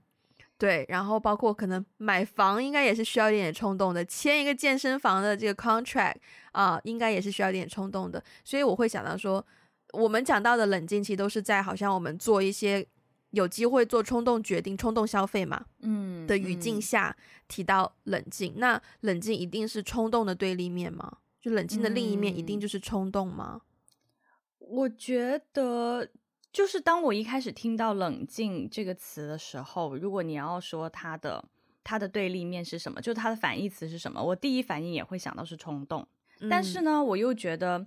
[0.57, 6.15] 对，然后包括可能买房，应该也是需要一点点冲动的；签一个健身房的这个 contract
[6.53, 8.23] 啊，应该也是需要一点冲动的。
[8.45, 9.45] 所以我会想到说，
[9.91, 12.87] 我们讲到的冷静期都是在好像我们做一些
[13.31, 17.13] 有机会做冲动决定、冲动消费嘛，嗯的语境下
[17.49, 18.53] 提到冷静。
[18.53, 21.17] 嗯、那冷静一定是冲动的对立面吗？
[21.41, 23.61] 就冷静的另一面一定就是冲动吗？
[23.61, 26.07] 嗯、我觉得。
[26.55, 31.43] 就是当我一开始听到“冷静”这个词的时候，如果你要说它的
[31.83, 36.07] 它的对立面是什么，就它的反义词是什么，我第一反应也会想到是冲动。
[36.39, 37.85] 嗯、但是呢，我又觉得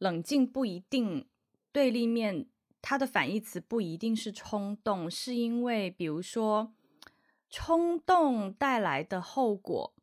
[0.00, 1.26] 冷静不一定
[1.72, 2.44] 对立面
[2.82, 6.74] 它的反义词不一定是冲动，是因为比如说
[7.48, 9.94] 冲动带来的后果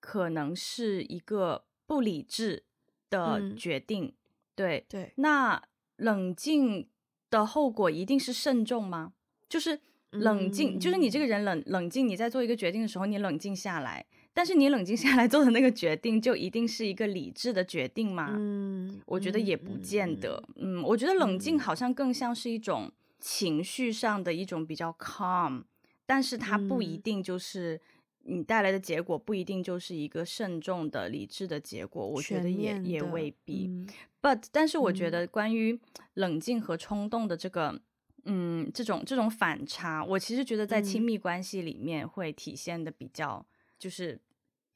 [0.00, 2.64] 可能是一个不理智
[3.10, 4.14] 的决定，嗯、
[4.54, 5.12] 对对。
[5.16, 5.62] 那
[5.96, 6.88] 冷静
[7.30, 9.12] 的后果一定是慎重吗？
[9.48, 14.06] 就是冷静，嗯、就是你这个人冷冷静，你在做一个决定的时候，你冷静下来。
[14.32, 18.34] 但是你冷静下来做的那个决定，就一定是一个理智的决定吗？
[18.36, 20.42] 嗯，我觉得也不见得。
[20.56, 25.64] 嗯，嗯，我觉得冷静好像更像是一种情绪上的一种比较 calm，
[26.04, 27.80] 但是它不一定就是
[28.26, 32.06] 你带来的结果，不一定就是一个慎重的理智的结果。
[32.06, 33.66] 我觉得也也未必。
[33.68, 33.88] 嗯、
[34.20, 35.78] But 但是我觉得关于
[36.14, 37.80] 冷静和冲动的这个，
[38.24, 43.46] 嗯，这种这种反差，我其实觉得在亲密关系里面会体现的比较
[43.78, 44.20] 就是。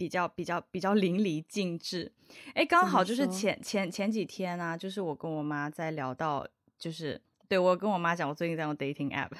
[0.00, 2.10] 比较比较比较淋漓尽致，
[2.54, 9.30] 哎，刚好就是前前前几天啊，就是我跟我妈在聊到，就是对我跟我妈讲，我最近在用 dating app，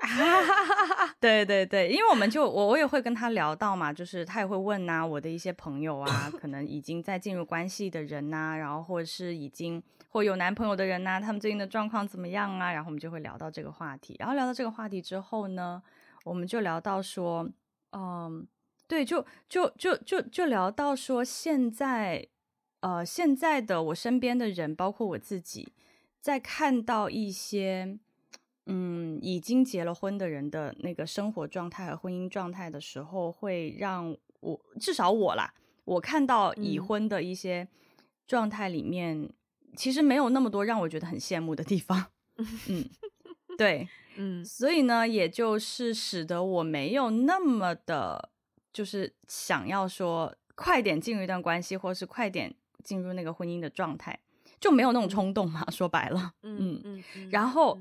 [1.20, 12.72] 对对对，因为我们就我我也会跟他聊到嘛，就是他也会问呐、我的一些朋友啊，可能已经在进入关系的人呐、然后或者是已经或有男朋友的人呐、他们最近的状况怎么样啊？
[12.72, 15.82] 然后我们就会聊到这个话题，然后聊到这个话题之后呢，
[16.24, 17.48] 我们就聊到说，
[17.92, 18.46] 嗯。
[18.88, 22.26] 对，就就就就就聊到说，现在，
[22.80, 25.72] 呃，现在的我身边的人，包括我自己，
[26.20, 28.00] 在看到一些，
[28.66, 35.52] 嗯，已经结了婚的人的那个生活状态和婚姻状态的时候，会让我至少我啦，
[35.84, 37.66] 我看到已婚的一些
[38.26, 39.32] 状态里面，嗯、
[39.76, 42.06] 其实没有那么多让我觉得很羡慕的地方。
[42.68, 42.88] 嗯，
[43.58, 48.30] 对，嗯，所以呢，也就是使得我没有那么的。
[48.72, 54.16] 就是想要说快点进入一段关系，或是快点进入那个婚姻的状态，
[54.60, 55.68] 就没有那种冲动嘛。
[55.72, 57.02] 说白了，嗯嗯。
[57.32, 57.76] 然后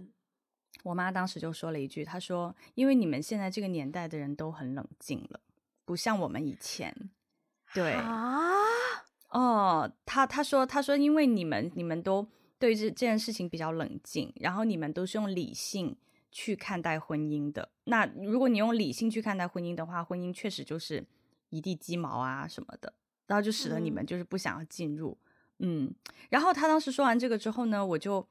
[0.83, 5.39] 我妈当时就说了一句，她说：“因为你们现在这个年代的人都很冷静了，
[5.85, 7.09] 不像我们以前。”
[7.73, 8.49] 对啊，
[9.29, 12.27] 哦，她她说她说，因为你们你们都
[12.57, 15.97] 对这这件事情比较冷静，然后你们都是用理性。
[16.31, 21.03] 去看待婚姻的，那如果你用理性去看待婚姻的话，婚姻确实就是
[21.49, 22.93] 一地鸡毛啊什么的，
[23.25, 25.17] 然后就使得你们就是不想要进入，
[25.57, 25.95] 嗯，嗯，
[26.29, 28.23] 然后她当时说完这个之后呢，我就，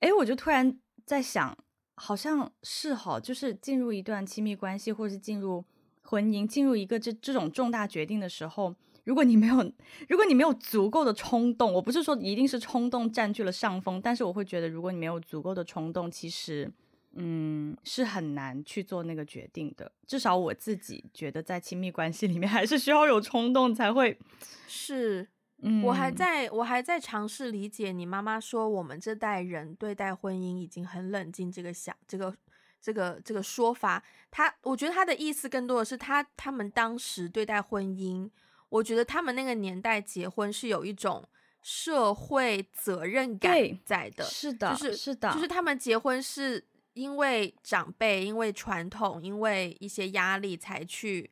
[0.00, 1.56] 哎，我就突然在想，
[1.96, 5.64] 好像是好，就是进入一段亲密关系，或者是进入
[6.02, 9.56] 婚姻，进入一个这这种重大决定的时候，如果你没有，
[10.08, 16.72] 如果你没有足够的冲动，我不是说一定是冲动占据了上风，但是我会觉得，如果你没有足够的冲动，其实。
[17.14, 19.92] 嗯，是很难去做那个决定的。
[20.06, 24.18] 至少我自己觉得，在亲密关系里面，还是需要有冲动才会。
[24.66, 25.28] 是，
[25.62, 32.36] 嗯，我还在我还在尝试理解你妈妈说我们这代人对待婚姻已经很冷静这个想这个
[32.80, 34.02] 这个这个说法。
[34.30, 38.28] 他，我觉得他的意思更多的是他他们当时对待婚姻，
[38.68, 41.24] 我觉得他们那个年代结婚是有一种
[41.62, 44.24] 社会责任感在的。
[44.24, 46.64] 是的，就是是的，就是他们结婚是。
[46.94, 51.30] 因为长辈，因为传统，因为一些压力，才去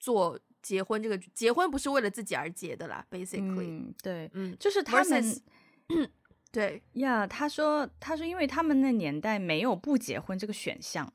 [0.00, 1.02] 做结婚。
[1.02, 3.66] 这个结婚不是为了自己而结的啦，basically。
[3.66, 5.40] 嗯，对，嗯，就是他们，Versus,
[6.50, 7.24] 对呀。
[7.26, 11.12] Yeah, 他说，他说，因为他们那年代没有不结婚这个选项，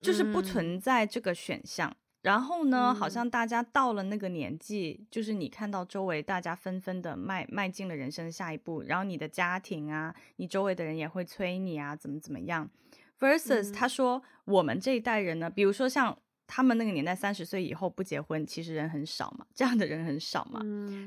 [0.00, 1.88] 就是不存在这个选项。
[1.90, 12.68] 嗯、然后呢，好像大家到了那个年纪，嗯、就是你看到周围大家纷纷的迈迈进了人生的下一步，然后你的家庭啊，你周围的人也会催你啊，怎么怎么样。
[13.18, 20.60] versus 他说我们这一代人呢，比如说像他们那个年代三十岁以后不结婚，其实人很少嘛，这样的人很少嘛。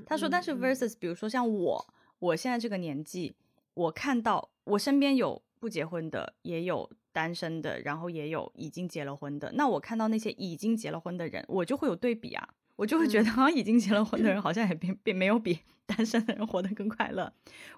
[0.05, 3.35] 他说，但是 versus 比如说像我，我现在这个年纪，
[3.73, 9.51] 我看到我身边有不结婚的，也有单身的，然后也有已经结了婚的。
[9.53, 17.31] 那我看到那些已经结了婚的人，我就会有对比啊，我就会觉得好像已经结了婚的人 好像也并并没有比 单身的人活得更快乐，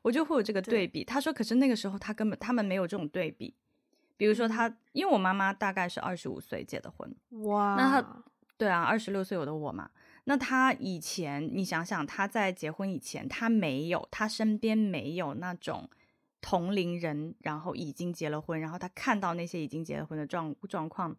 [0.04, 1.04] 我就会有这个对比。
[1.04, 3.54] 他说，可是那个时候他根本他们没有这种对比。
[4.18, 8.24] 比如说他，因为我妈妈大概是二十五岁结的婚，哇，那他，
[8.58, 9.92] 对啊，二十六岁有的我嘛。
[10.24, 15.88] 那他以前，你想想，他在结婚以前，他没有，他身边没有那种
[16.42, 21.16] 同龄人，然后已经结了婚，然后他看到那些已经结了婚的状状况，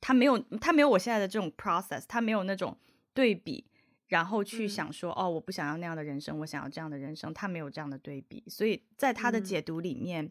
[0.00, 2.76] 他没有，他没有我现在的这种 process，他没有那种
[3.14, 3.64] 对比，
[4.08, 10.26] 然后去想说，嗯、哦，我不想要那样的人生，我想要这样的人生，他没有这样的对比，所以在他的解读里面。
[10.26, 10.30] 嗯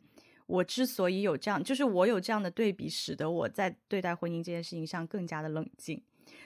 [0.52, 6.02] 我之所以有这样，就是我有这样的对比，使得我在对待婚姻这件事情上更加的冷静。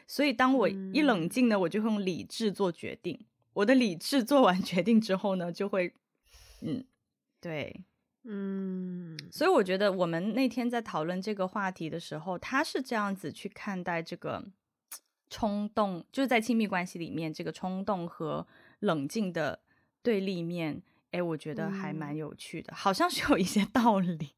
[0.08, 3.20] 所以当我一冷静呢，我就会用理智做决定。
[3.54, 5.92] 我的理智做完决定之后呢，就会，
[6.62, 6.86] 嗯，
[7.42, 7.82] 对，
[8.24, 14.46] 嗯，所以我觉得我们那天在讨论这个话题的时候，他是这样子去看待这个
[15.30, 18.46] 冲动，就是在亲密关系里面这个冲动和
[18.80, 19.60] 冷静的
[20.04, 20.84] 对立面。
[21.16, 24.36] 哎，我觉得还蛮有趣的，嗯、好像是有一些道理。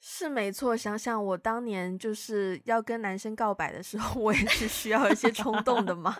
[0.00, 6.16] 是没错，想想我当年就是要跟男生告白的时候， 我也是需要一些冲动的嘛。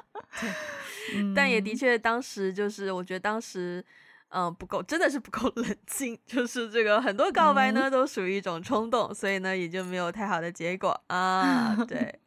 [1.34, 3.82] 但也的确，当时就是我觉得当时，
[4.28, 6.18] 嗯，不够，真的是不够 冷静。
[6.26, 11.74] 就是这个很多告白呢，都属于一种冲动，嗯、所以呢，也就没有太好的结果啊。
[11.86, 12.18] 对，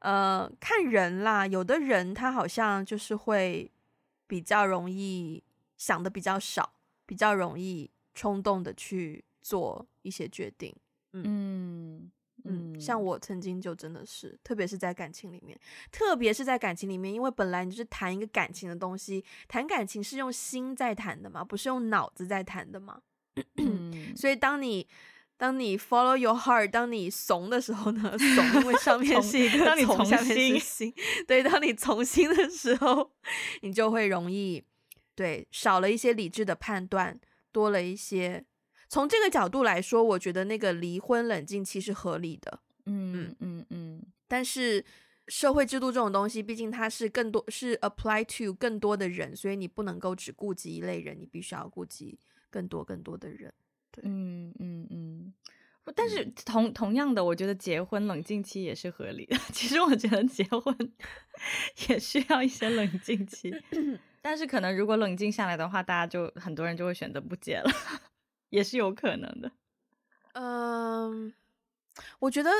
[0.00, 3.72] 呃，看人啦，有的人他好像就是会
[4.28, 5.42] 比较容易
[5.78, 6.74] 想的比较少，
[7.06, 10.76] 比较容易冲动的去做一些决定，
[11.14, 12.12] 嗯。
[12.44, 15.58] 嗯，嗯，像我曾经就真的是，特别是在感情里面，
[15.90, 23.02] 特别是在感情里面，因为本来你就是谈一个感情的东西，谈感情是用心在谈的嘛，不是用脑子在谈的嘛，
[23.56, 24.86] 嗯、 所以当你
[25.36, 30.94] 当你 follow your heart，当你怂的时候呢，怂因为上面是一个从，从下面是心，
[31.26, 33.10] 对，当你从心的时候，
[33.62, 34.62] 你就会容易
[35.18, 37.18] 对少了一些理智的判断，
[37.50, 38.44] 多了一些。
[38.88, 42.60] 从这个角度来说，我觉得那个离婚冷静期是合理的。
[42.86, 44.02] 嗯嗯嗯嗯。
[44.28, 44.84] 但是
[45.26, 52.16] 社会制度这种东西，毕竟它是更多是 apply to 更多的人，所以你不能够只顾及一类人，你必须要顾及
[52.48, 53.52] 更多更多的人。
[53.90, 55.34] 对，嗯嗯嗯。
[55.96, 59.36] 但是同同样的，我觉得结婚冷静期也是合理的。
[59.52, 60.92] 其实我觉得结婚
[61.88, 63.50] 也需要一些冷静期，
[64.28, 67.70] 但是可能如果冷静下来的话，大家就很多人就会选择不结了。
[68.50, 69.50] 也是有可能的，
[70.34, 71.32] 嗯，
[72.18, 72.50] 我觉得，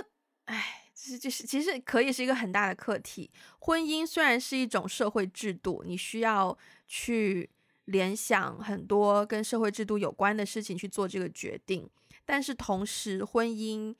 [0.47, 3.31] 哎，其实就是其实可以是一个很大的课题。
[3.59, 6.57] 婚姻虽然是一种社会制度，你需要
[6.87, 7.51] 去
[7.85, 11.87] 联想很多跟社会制度有关的事情去做这个决定，
[12.25, 13.95] 但是同时，婚姻，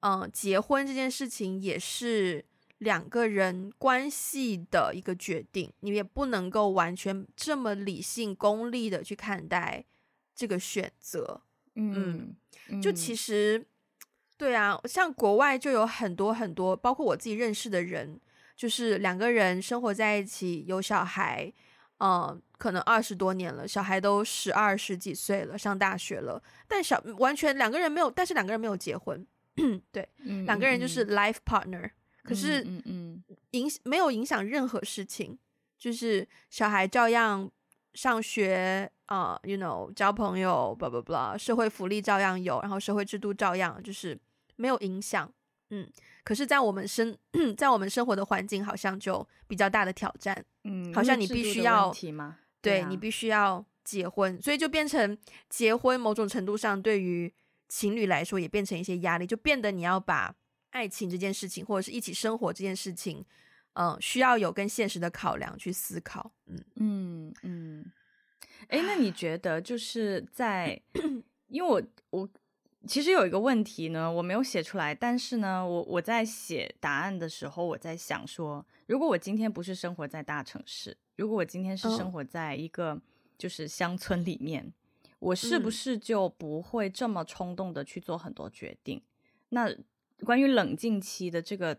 [0.00, 2.42] 嗯，结婚这件事情也是
[2.82, 9.84] 两个人关系的一个决定，你也不能够完全这么理性、功利的去看待。
[10.34, 11.42] 这个选择，
[11.74, 12.34] 嗯，
[12.82, 13.66] 就其实，嗯、
[14.38, 18.18] 对啊，像国外就有很多很多，包括我自己认识的人，
[18.56, 21.52] 就是两个人生活在一起，有小孩，
[21.98, 29.24] 嗯、呃，可能二十多年了，小孩都十二十几岁了，上大学了，但小完全两个人没有，但是两个人没有结婚，
[29.92, 31.90] 对，嗯、两个人就是 life partner，、嗯、
[32.22, 35.38] 可是嗯嗯，影没有影响任何事情，
[35.78, 37.50] 就是小孩照样
[37.94, 38.90] 上学。
[39.06, 44.18] 啊、uh，you know，交朋友，blah blah blah，社会福利照样有，然后社会制度照样就是
[44.56, 45.30] 没有影响，
[45.68, 45.86] 嗯。
[46.24, 47.14] 可是，在我们生，
[47.58, 51.92] 在我们生活的环境，好像就比较大的挑战，嗯，好像你必须要，
[52.62, 55.18] 对，你必须要结婚，所以就变成
[55.50, 57.30] 结婚，某种程度上对于
[57.68, 60.34] 情侣来说也变成一些压力，就变得你要把
[60.72, 63.24] 爱情这件事情，或者是一起生活这件事情，
[63.74, 67.92] 嗯，需要有跟现实的考量去思考，嗯嗯嗯。
[68.68, 70.80] 哎，那你觉得就是在，
[71.48, 72.28] 因为我我
[72.86, 83.00] 其实有一个问题呢，我没有写出来，但是呢，我我在写答案的时候，我在想说，如果我今天不是生活在大城市，如果我今天是生活在一个
[83.36, 84.72] 就是乡村里面，哦、
[85.18, 88.98] 我是不是就不会这么冲动的去做很多决定？
[88.98, 89.04] 嗯、
[89.50, 89.76] 那
[90.24, 91.78] 关于冷静期的这个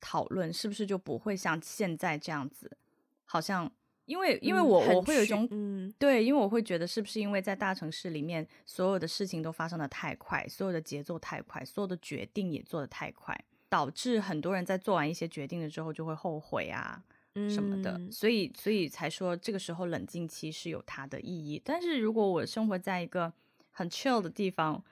[0.00, 2.76] 讨论，是不是就不会像现在这样子，
[3.24, 3.70] 好像？
[4.06, 13.38] 因为，因为我、嗯、我会有一种，嗯，对，因为我会觉得是不是因为在大城市里面，所有的事情都发生的太快，所有的节奏太快，所有的决定也做的太快，
[13.68, 17.00] 导致很多人在做完一些决定了之后就会后悔啊
[17.54, 21.62] 什么的，嗯、所以，所以才说这个时候冷静期是有它的意义。
[21.64, 23.32] 但是如果我生活在一个
[23.70, 24.82] 很 chill 的地方，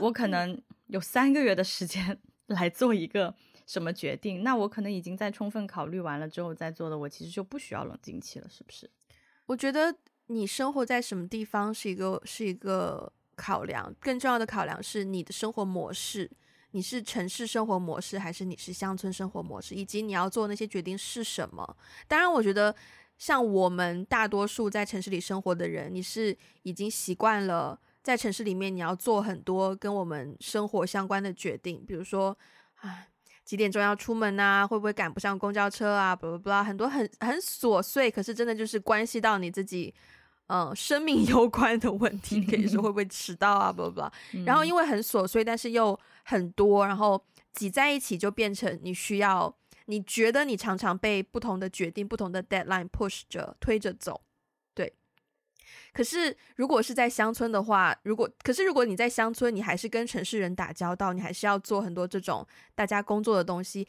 [0.00, 2.18] 我可 能有三个月的时间
[2.52, 3.34] 来做一个。
[3.64, 4.42] 什么决定？
[4.42, 8.90] 那我可能已经在充分考虑完了之后再做的，我其实就不需要冷静期了，是不是？
[9.46, 9.94] 我觉得
[10.26, 16.28] 你生活在什么地方是一个是一个考量，更重要的考量是你的生活模式，
[16.72, 21.76] 你是城市生活模式还是你是乡村生活模式，以及你要做那些决定是什么。
[22.08, 22.74] 当然，我觉得
[23.16, 32.36] 像我们大多数在城市里生活的人，你是已经习惯了在城市里面你要做很多跟我们生活相关的决定，比如说，
[32.80, 33.08] 唉。
[33.44, 34.64] 几点钟要出门啊？
[34.64, 36.14] 会不会赶不上公交车啊？
[36.14, 39.92] 不不不，很多很很琐碎，可是真的就是关系到你自己，
[40.46, 42.38] 嗯、呃，生命 攸关的问题。
[42.38, 43.72] 你可以说会不会迟到啊？
[43.72, 44.10] 不不不，
[44.46, 47.20] 然后因为很琐碎，但是又很多，然后
[47.52, 49.52] 挤在一起就变成你需要，
[49.86, 54.31] 你觉得你常常被不同的决定、不同的 deadline push 着推着走，对。
[55.92, 63.86] 可是如果是在乡村的话，如果可是如果你在乡村，你还是跟城市人打交道，你还是要做很多这种大家工作的东西，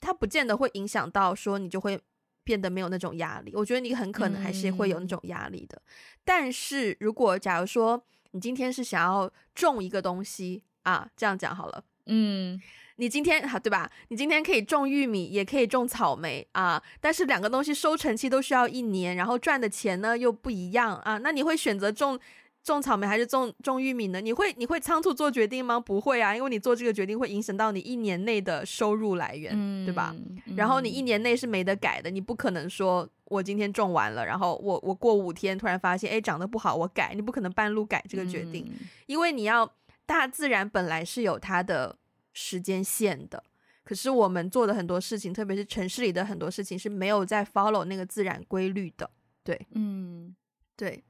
[0.00, 1.98] 它不见得会影响到说你就会
[2.44, 3.52] 变得没有那种压力。
[3.54, 5.80] 我觉得你很可能还是会有那种压力的。
[5.84, 5.90] 嗯、
[6.24, 12.60] 但是如果假如说你今天是想要种一个东西啊，这样讲好了，嗯。
[12.96, 13.90] 你今天哈对吧？
[14.08, 16.82] 你今天可以种玉米，也可以种草莓啊。
[17.00, 21.18] 但是两个东西收成期都需要一年，然后赚的钱呢又不一样啊。
[21.18, 22.18] 那你会选择种
[22.62, 24.20] 种草莓还是种种玉米呢？
[24.20, 25.80] 你会你会仓促做决定吗？
[25.80, 30.14] 不会啊，因为你做这个决定会影响到你一年内的收入来源，嗯、对吧？
[30.54, 39.68] 然后你一年内是没得改的，你不可能说我今天种完了，然后我我过五天突然发现哎长得不好，我改，你不可能半路改这个决定，嗯、因为你要
[40.06, 41.96] 大自然本来是有它的。
[42.32, 43.42] 时间线的，
[43.84, 49.08] 可是我们做的很多事情，特别是城市里的很多事情是没有在 follow 那个自然规律的。
[49.44, 50.34] 对，嗯，
[50.76, 51.02] 对，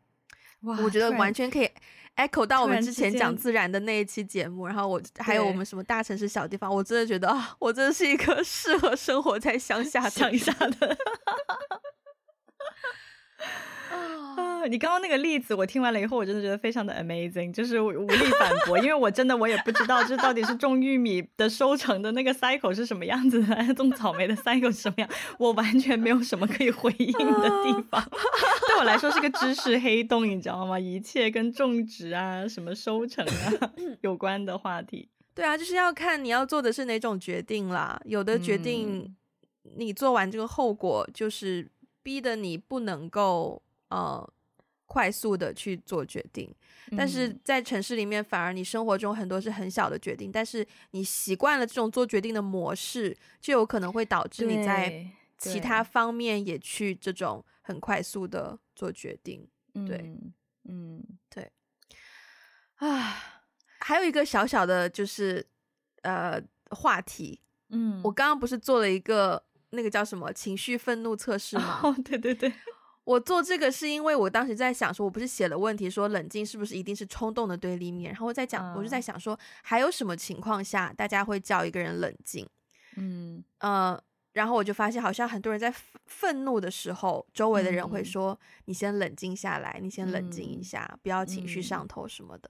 [0.62, 1.70] 哇，我觉得完全可以
[2.16, 10.96] echo 到我们之前讲自然的那一期节目，然，然后我还有我们什么大城市小地方，我真的觉得啊，我真的是一个 适合生活在乡下乡下的。
[14.66, 25.08] 你刚刚那个例子，我听完了以后，我真的觉得非常的 amazing，就是无力反驳，因为我真的我也不知道这到底是种玉米的收成的那个 cycle 是什么样子的，种草莓的 cycle 是什么样，
[25.38, 28.02] 我完全没有什么可以回应的地方，
[28.68, 30.78] 对我来说是个知识黑洞，你知道吗？
[30.78, 39.14] 一切跟种植啊、什么收成啊有关的话题，对啊，就是要看你要做的是哪种决定啦，有的决定
[39.76, 41.70] 你做完这个后果就是
[42.02, 44.30] 逼得你不能够呃。
[44.92, 46.54] 快速的去做决定，
[46.94, 59.48] 但是在城市里面，反而你生活中很多是很小的决定，嗯、但是你习惯了这种做决定的模式，就有可能会导致你在其他方面也去这种很快速的做决定。
[59.86, 60.34] 对，嗯，
[60.64, 61.50] 嗯对。
[62.74, 63.16] 啊，
[63.78, 65.46] 还有一个小小的，就是
[66.02, 66.38] 呃
[66.68, 67.40] 话题，
[67.70, 71.80] 嗯，我刚刚不是做了一个那个叫什么情绪愤怒测试吗？
[71.82, 72.52] 哦，对对对。
[73.04, 82.48] 我做这个是因为我当时在想说，我不是写了问题说冷静是不是一定是冲动的对立面，然后我在讲，我就在想说，还有什么情况下大家会叫一个人冷静？
[82.96, 84.00] 嗯呃，
[84.34, 85.74] 然后我就发现好像很多人在
[86.06, 92.48] 愤怒的时候，周围的人会说：“你先冷静下来，你先冷静一下，不要情绪上头什么的。”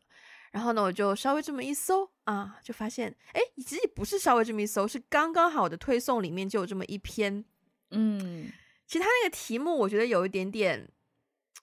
[0.52, 7.42] 然后呢，我就稍微这么一搜啊，就发现，哎，其实也不是稍微这么一搜，是刚刚好的推送里面就有这么一篇，
[7.92, 8.52] 嗯。
[8.92, 10.86] 其实他那个题目，我觉得有一点点，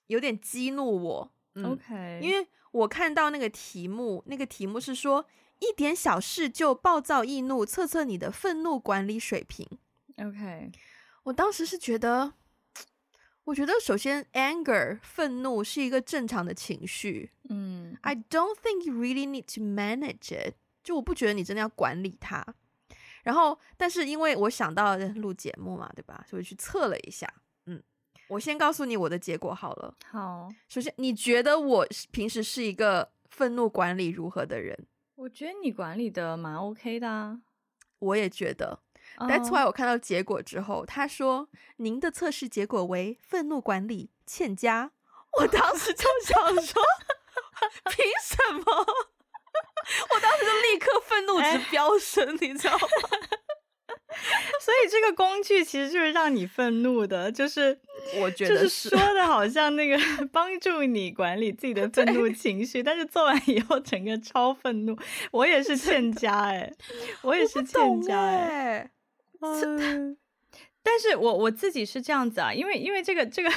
[0.07, 1.31] 有点激怒我。
[1.53, 5.23] 嗯、OK，因为我看到那个题目，那个题目是说
[5.59, 9.63] 一点小事就暴躁易怒，测测你的愤怒管理水平。
[10.17, 10.71] OK，
[11.21, 12.33] 我当时是觉得，
[13.43, 17.29] 我觉得首先 anger 愤怒是一个正常的情绪。
[17.47, 20.55] 嗯，I don't think you really need to manage it。
[20.83, 22.43] 就我不觉得你真的要管理它。
[23.23, 26.23] 然后，但是因为我想到录节目嘛，对吧？
[26.27, 27.27] 所以去测了一下。
[27.65, 27.81] 嗯，
[28.27, 29.95] 我先告诉你我的结果好了。
[30.05, 34.87] 好，首先你觉得我平时是一个愤怒管理如何的人？
[35.15, 37.41] 我觉得你管理的蛮 OK 的啊。
[37.99, 38.79] 我也觉得。
[39.17, 39.29] Oh.
[39.29, 44.91] That's why 我看到结果之后，他说您的测试结果为愤怒管理欠佳。
[45.39, 46.81] 我当时就想说，
[47.91, 48.85] 凭什么？
[50.09, 52.87] 我当时就立刻愤怒值飙升，欸、你知道吗？
[54.59, 57.79] 所以这个工具其实就是让你愤怒的，就是
[58.19, 59.97] 我觉得是说的好像那个
[60.33, 64.97] 帮助你管理自己的愤怒情绪，但是做完以后整个超愤怒。
[65.31, 66.75] 我也是欠佳哎、欸，
[67.21, 68.89] 我也是欠佳哎。
[69.41, 70.17] 嗯，
[70.83, 73.51] 但是我我自己是这样子啊，因为因为这个这个。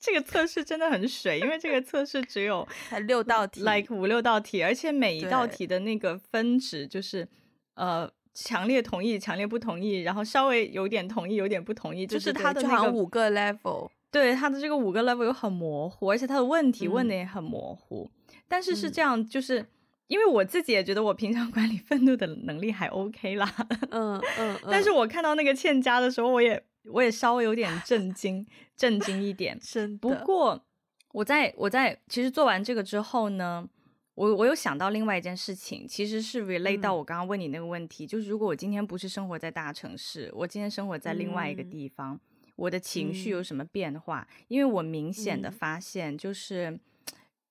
[0.00, 7.28] 这个测试真的很水，因为这个测试只有 才六道题，like 五六道题，而且每一道题的那个分值就是，
[7.74, 18.10] 呃，强烈同意、强烈不同意，然后稍微有点同意、有点不同意，就是它的那个五个 level，对，它的这个五个 level 又很模糊，而且它的问题问的也很模糊。
[18.28, 19.66] 嗯、但是是这样，就是、嗯、
[20.06, 23.54] 因为我自己也觉得我平常管理愤怒的能力还 OK 啦，
[23.90, 26.64] 嗯嗯，嗯嗯 但是我看到那个欠佳的时候，我也。
[26.84, 29.58] 我也稍微有点震惊， 震惊一点。
[29.60, 29.98] 真的。
[29.98, 30.64] 不过，
[31.12, 33.68] 我在我在其实做完这个之后呢，
[34.14, 42.20] 我我有想到另外一件事情，其实是 relate 到我刚刚问你那个问题，嗯、就是如果我今天不是生活在大城市，我今天生活在另外一个地方，嗯、
[42.56, 44.26] 我的情绪有什么变化？
[44.30, 46.70] 嗯、因为我明显的发现，就是、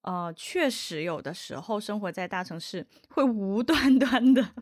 [0.01, 4.53] 嗯、呃，确实有的时候生活在大城市会无 端端的。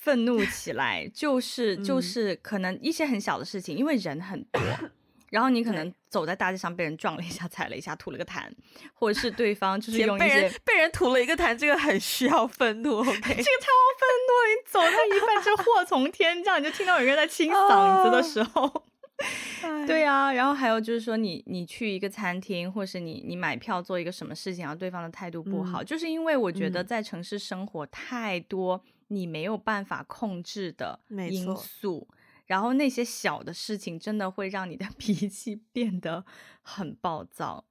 [0.00, 4.60] 愤怒起来，就是就是可能一些很小的事情，因为人很多，
[5.28, 8.50] 然后你可能走在大街上被人撞了一下，踩了一下，吐了个痰，
[8.94, 12.96] 或者是对方就是用一些被人被人吐了一个痰，这个很需要愤怒。
[12.96, 13.68] OK， 这个超
[14.00, 18.62] 愤怒，你走到一半就祸从天降，你就听到有人在清嗓子的时候。
[19.62, 19.86] Oh.
[19.86, 32.08] 对啊，然后还有就是说你，你你去一个餐厅，或是你你买票做一个什么事情，然后对方的态度不好，嗯、就是因为我觉得在城市生活太多你没有办法控制的因素，
[32.46, 36.24] 然后那些小的事情真的会让你的 脾气变得
[36.62, 37.64] 很暴躁。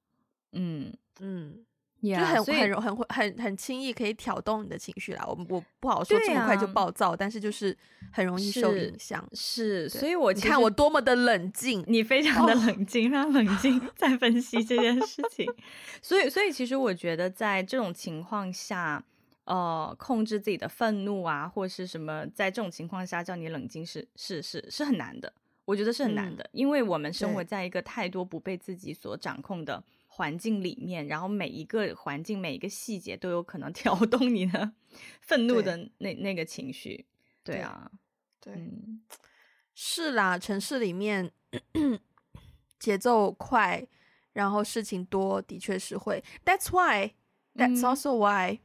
[0.52, 1.64] 嗯嗯。
[2.02, 5.22] Yeah, 就很很容很会很很轻易可以挑动你的情绪啦。
[5.26, 7.76] 我我不好说这么快就暴躁，啊、但是就是
[8.10, 9.22] 很容易受影响。
[9.34, 15.46] 是，所以我你看我多么的冷静，你非常的冷静，非常冷静在分析这件事情。
[16.00, 19.04] 所以，所以其实我觉得在这种情况下，
[19.50, 25.32] 呃，控制自己的愤怒啊，或是什么，在这种情况下叫你冷静是是是是很难的。
[25.64, 29.82] 我觉得是很难的，嗯、因为我们生活在一个太多不被自己所掌控的。
[30.12, 34.72] 环境里面，然后每一个环境、每一个细节都有可能 调动你的
[35.22, 37.06] 愤怒的那那个情绪。
[37.42, 37.90] 对啊，
[38.40, 39.00] 对，嗯、
[39.74, 41.30] 是啦，城市里面
[42.78, 43.86] 节奏快，
[44.32, 46.22] 然后事情多，的确是会。
[46.44, 47.12] That's why,
[47.54, 48.58] that's also why，、嗯、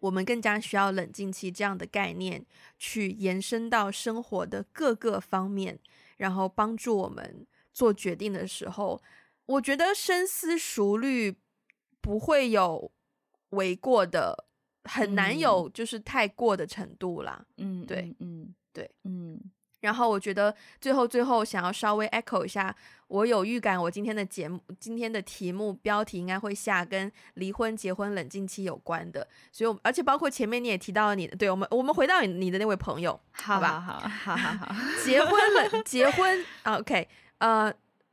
[0.00, 2.44] 我们更加需要冷静期这样的概念，
[2.78, 5.78] 去延伸到生活的各个方面，
[6.16, 9.00] 然后帮助我们做决定的时候。
[9.46, 11.36] 我觉得深思熟虑
[12.00, 12.90] 不会有
[13.50, 14.46] 为过的，
[14.84, 17.44] 很难有就是太过的程度啦。
[17.56, 19.40] 嗯，对，嗯，对，嗯。
[19.82, 22.74] 然后我觉得最后最后想要稍微 echo 一下，
[23.08, 34.74] 我有预感我今天的节目今天的题目标题应该会下跟离婚、结婚、冷静期有关的，所以我而且包括前面你也提到了你的，对我们我们回到你你的那位朋友，好吧，好，好，好，好，
[35.04, 37.06] 结婚冷结婚，OK，
[37.38, 37.72] 呃。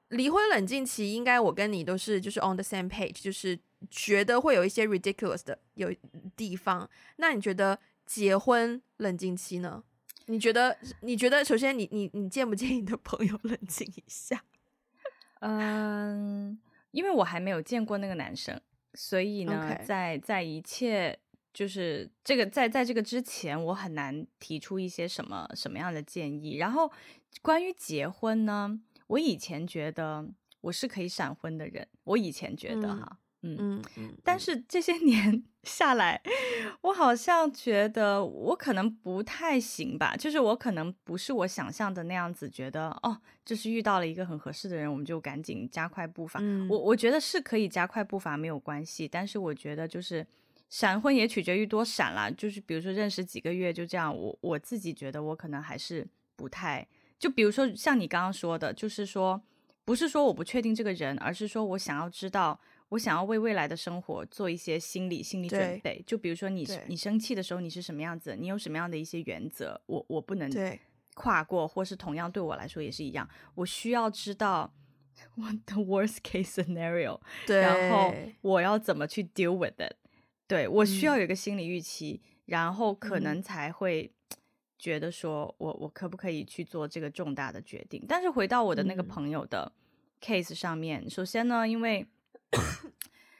[0.09, 3.55] 离婚冷静期，应该我跟你都是就是 on the same page，就是
[3.91, 5.93] 觉得会有一些 ridiculous 的有
[6.35, 6.89] 地方。
[7.17, 9.83] 那你觉得结婚冷静期呢？
[10.29, 14.43] 你觉得你觉得首先你你你建不建议你的朋友冷静一下？
[15.41, 16.59] 嗯，
[16.91, 18.59] 因为我还没有见过那个男生，
[18.93, 21.17] 所以呢.在在一切
[21.51, 26.57] 就是这个在在这个之前，我很难提出一些什么什么样的建议。
[26.57, 26.91] 然后
[27.41, 28.79] 关于结婚呢？
[29.07, 30.29] 我以前觉得
[30.61, 36.21] 我是可以闪婚的人，我以前觉得哈，嗯嗯嗯，但是这些 年下来，
[36.81, 46.39] 我好像觉得我可能不太行吧，就是我可能不是我想象的那样子，觉得哦，就是遇到了一个很合适的人，我们就赶紧加快步伐。
[46.41, 50.25] 嗯，我我觉得是可以加快步伐没有关系，但是我觉得就是
[50.69, 56.87] 闪婚也取决于多闪啦，就是比如说认识几个月就这样，我我自己觉得我可能还是不太。
[57.17, 59.41] 就比如说像你刚刚说的，就是说，
[59.83, 62.57] 不是说我不确定这个人，而是说我想要知道，
[62.89, 66.03] 我想要为未来的生活做一些心理心理准备。
[66.05, 70.49] 就比如说你你生气的时候你是什么样子，你有什么样的一些原则，我我不能
[71.15, 74.73] 跨过，或是同样对我来说也是一样，我需要知道
[75.35, 79.95] what the worst case scenario，对， 然后我要怎么去 deal with it，
[80.47, 84.11] 对，我需要有一个心理预期，嗯，然后可能才会。
[84.81, 88.01] 觉得说我我可不可以去做这个重大的决定？
[88.07, 89.69] 但是回到我的那个朋友的
[90.21, 92.07] case 上面，嗯、首先呢，因为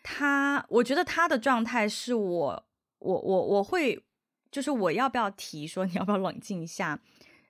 [0.03, 2.66] 他，我觉得他的状态是我，
[2.99, 4.03] 我我我会，
[4.51, 6.99] 就是我要不要提说你要不要冷静一下，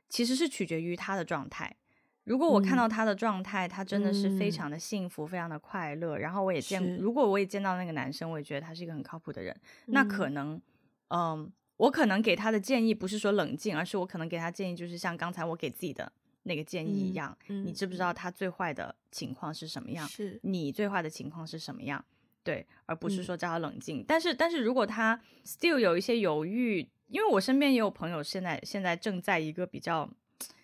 [0.09, 1.75] 其实是取决于他的状态。
[2.23, 9.55] 如果我看到他的状态，嗯、他真的是非常的幸福，嗯、非常的快乐，然后我也见，如果我也见到那个男生，我也觉得他是一个很靠谱的人，
[9.87, 10.61] 嗯、那可能，
[11.09, 11.51] 嗯。
[11.79, 16.11] 我可能给他的建议不是说冷静，而是我可能给他建议就是像刚才我给自己的
[16.43, 20.07] 那个建议一样，嗯嗯、你知不知道他最坏的情况是什么样？
[20.07, 22.03] 是你最坏的情况是什么样？
[22.43, 23.99] 对，而不是说叫他冷静。
[23.99, 30.09] 嗯、但是，但是如果他 still 有一些犹豫，因为我身边也有朋友现在现在正在一个比较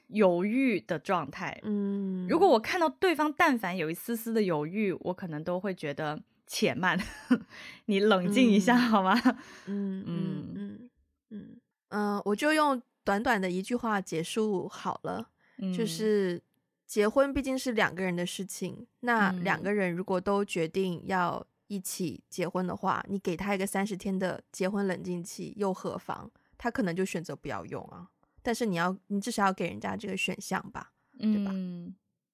[0.08, 1.60] 犹豫的状态。
[1.64, 6.98] 嗯，如果我看到对方但凡有一丝丝的犹豫，我可能都会觉得且慢，
[7.86, 9.20] 你冷静一下好吗？
[9.66, 10.90] 嗯嗯嗯。
[11.30, 11.60] 嗯
[11.90, 15.30] 嗯我就用短短的一句话结束好了。
[15.58, 16.42] 嗯、就是
[16.86, 26.30] 结婚毕竟是两个人的事情，那两个人如果都决定要一起结婚的话，嗯、你给他一个三十天的结婚冷静期又何妨？
[26.58, 28.08] 他可能就选择不要用啊。
[28.42, 31.52] 但是你要，你至少要给人家这个选项吧，对吧？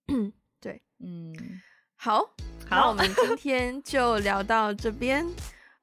[0.08, 1.34] 嗯，对，嗯，
[1.96, 2.20] 好，
[2.68, 5.26] 好，那我们今天就聊到这边。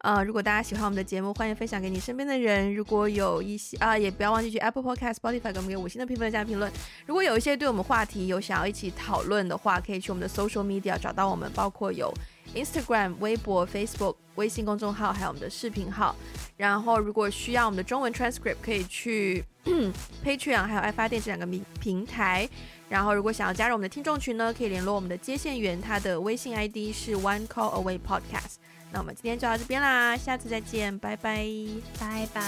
[0.02, 2.72] 呃，如果大家喜欢我们的节目，欢迎分享给你身边的人。
[2.72, 6.70] 如果有一些啊，也不要忘记去 Apple Podcast、Spotify 给我们一个五星的评分加评论。
[7.04, 12.14] 如果有一些对我们话题有想要一起讨论的话，可以去我们的 Social Media 找到我们，包括有
[12.54, 16.14] Instagram、微博、Facebook、微信公众号，还有我们的视频号。
[16.56, 19.44] 然后，如果需要我们的中文 transcript，可以去
[20.24, 22.48] Patreon 还有爱发电这两个平平台。
[22.88, 28.58] 然后，如果想要加入我们的听众群呢，可以联络我们的接线员，他的微信 ID 是 One Call Away Podcast。
[28.90, 31.46] 那我们今天就到这边啦下次再见拜拜。
[31.98, 32.42] 拜拜。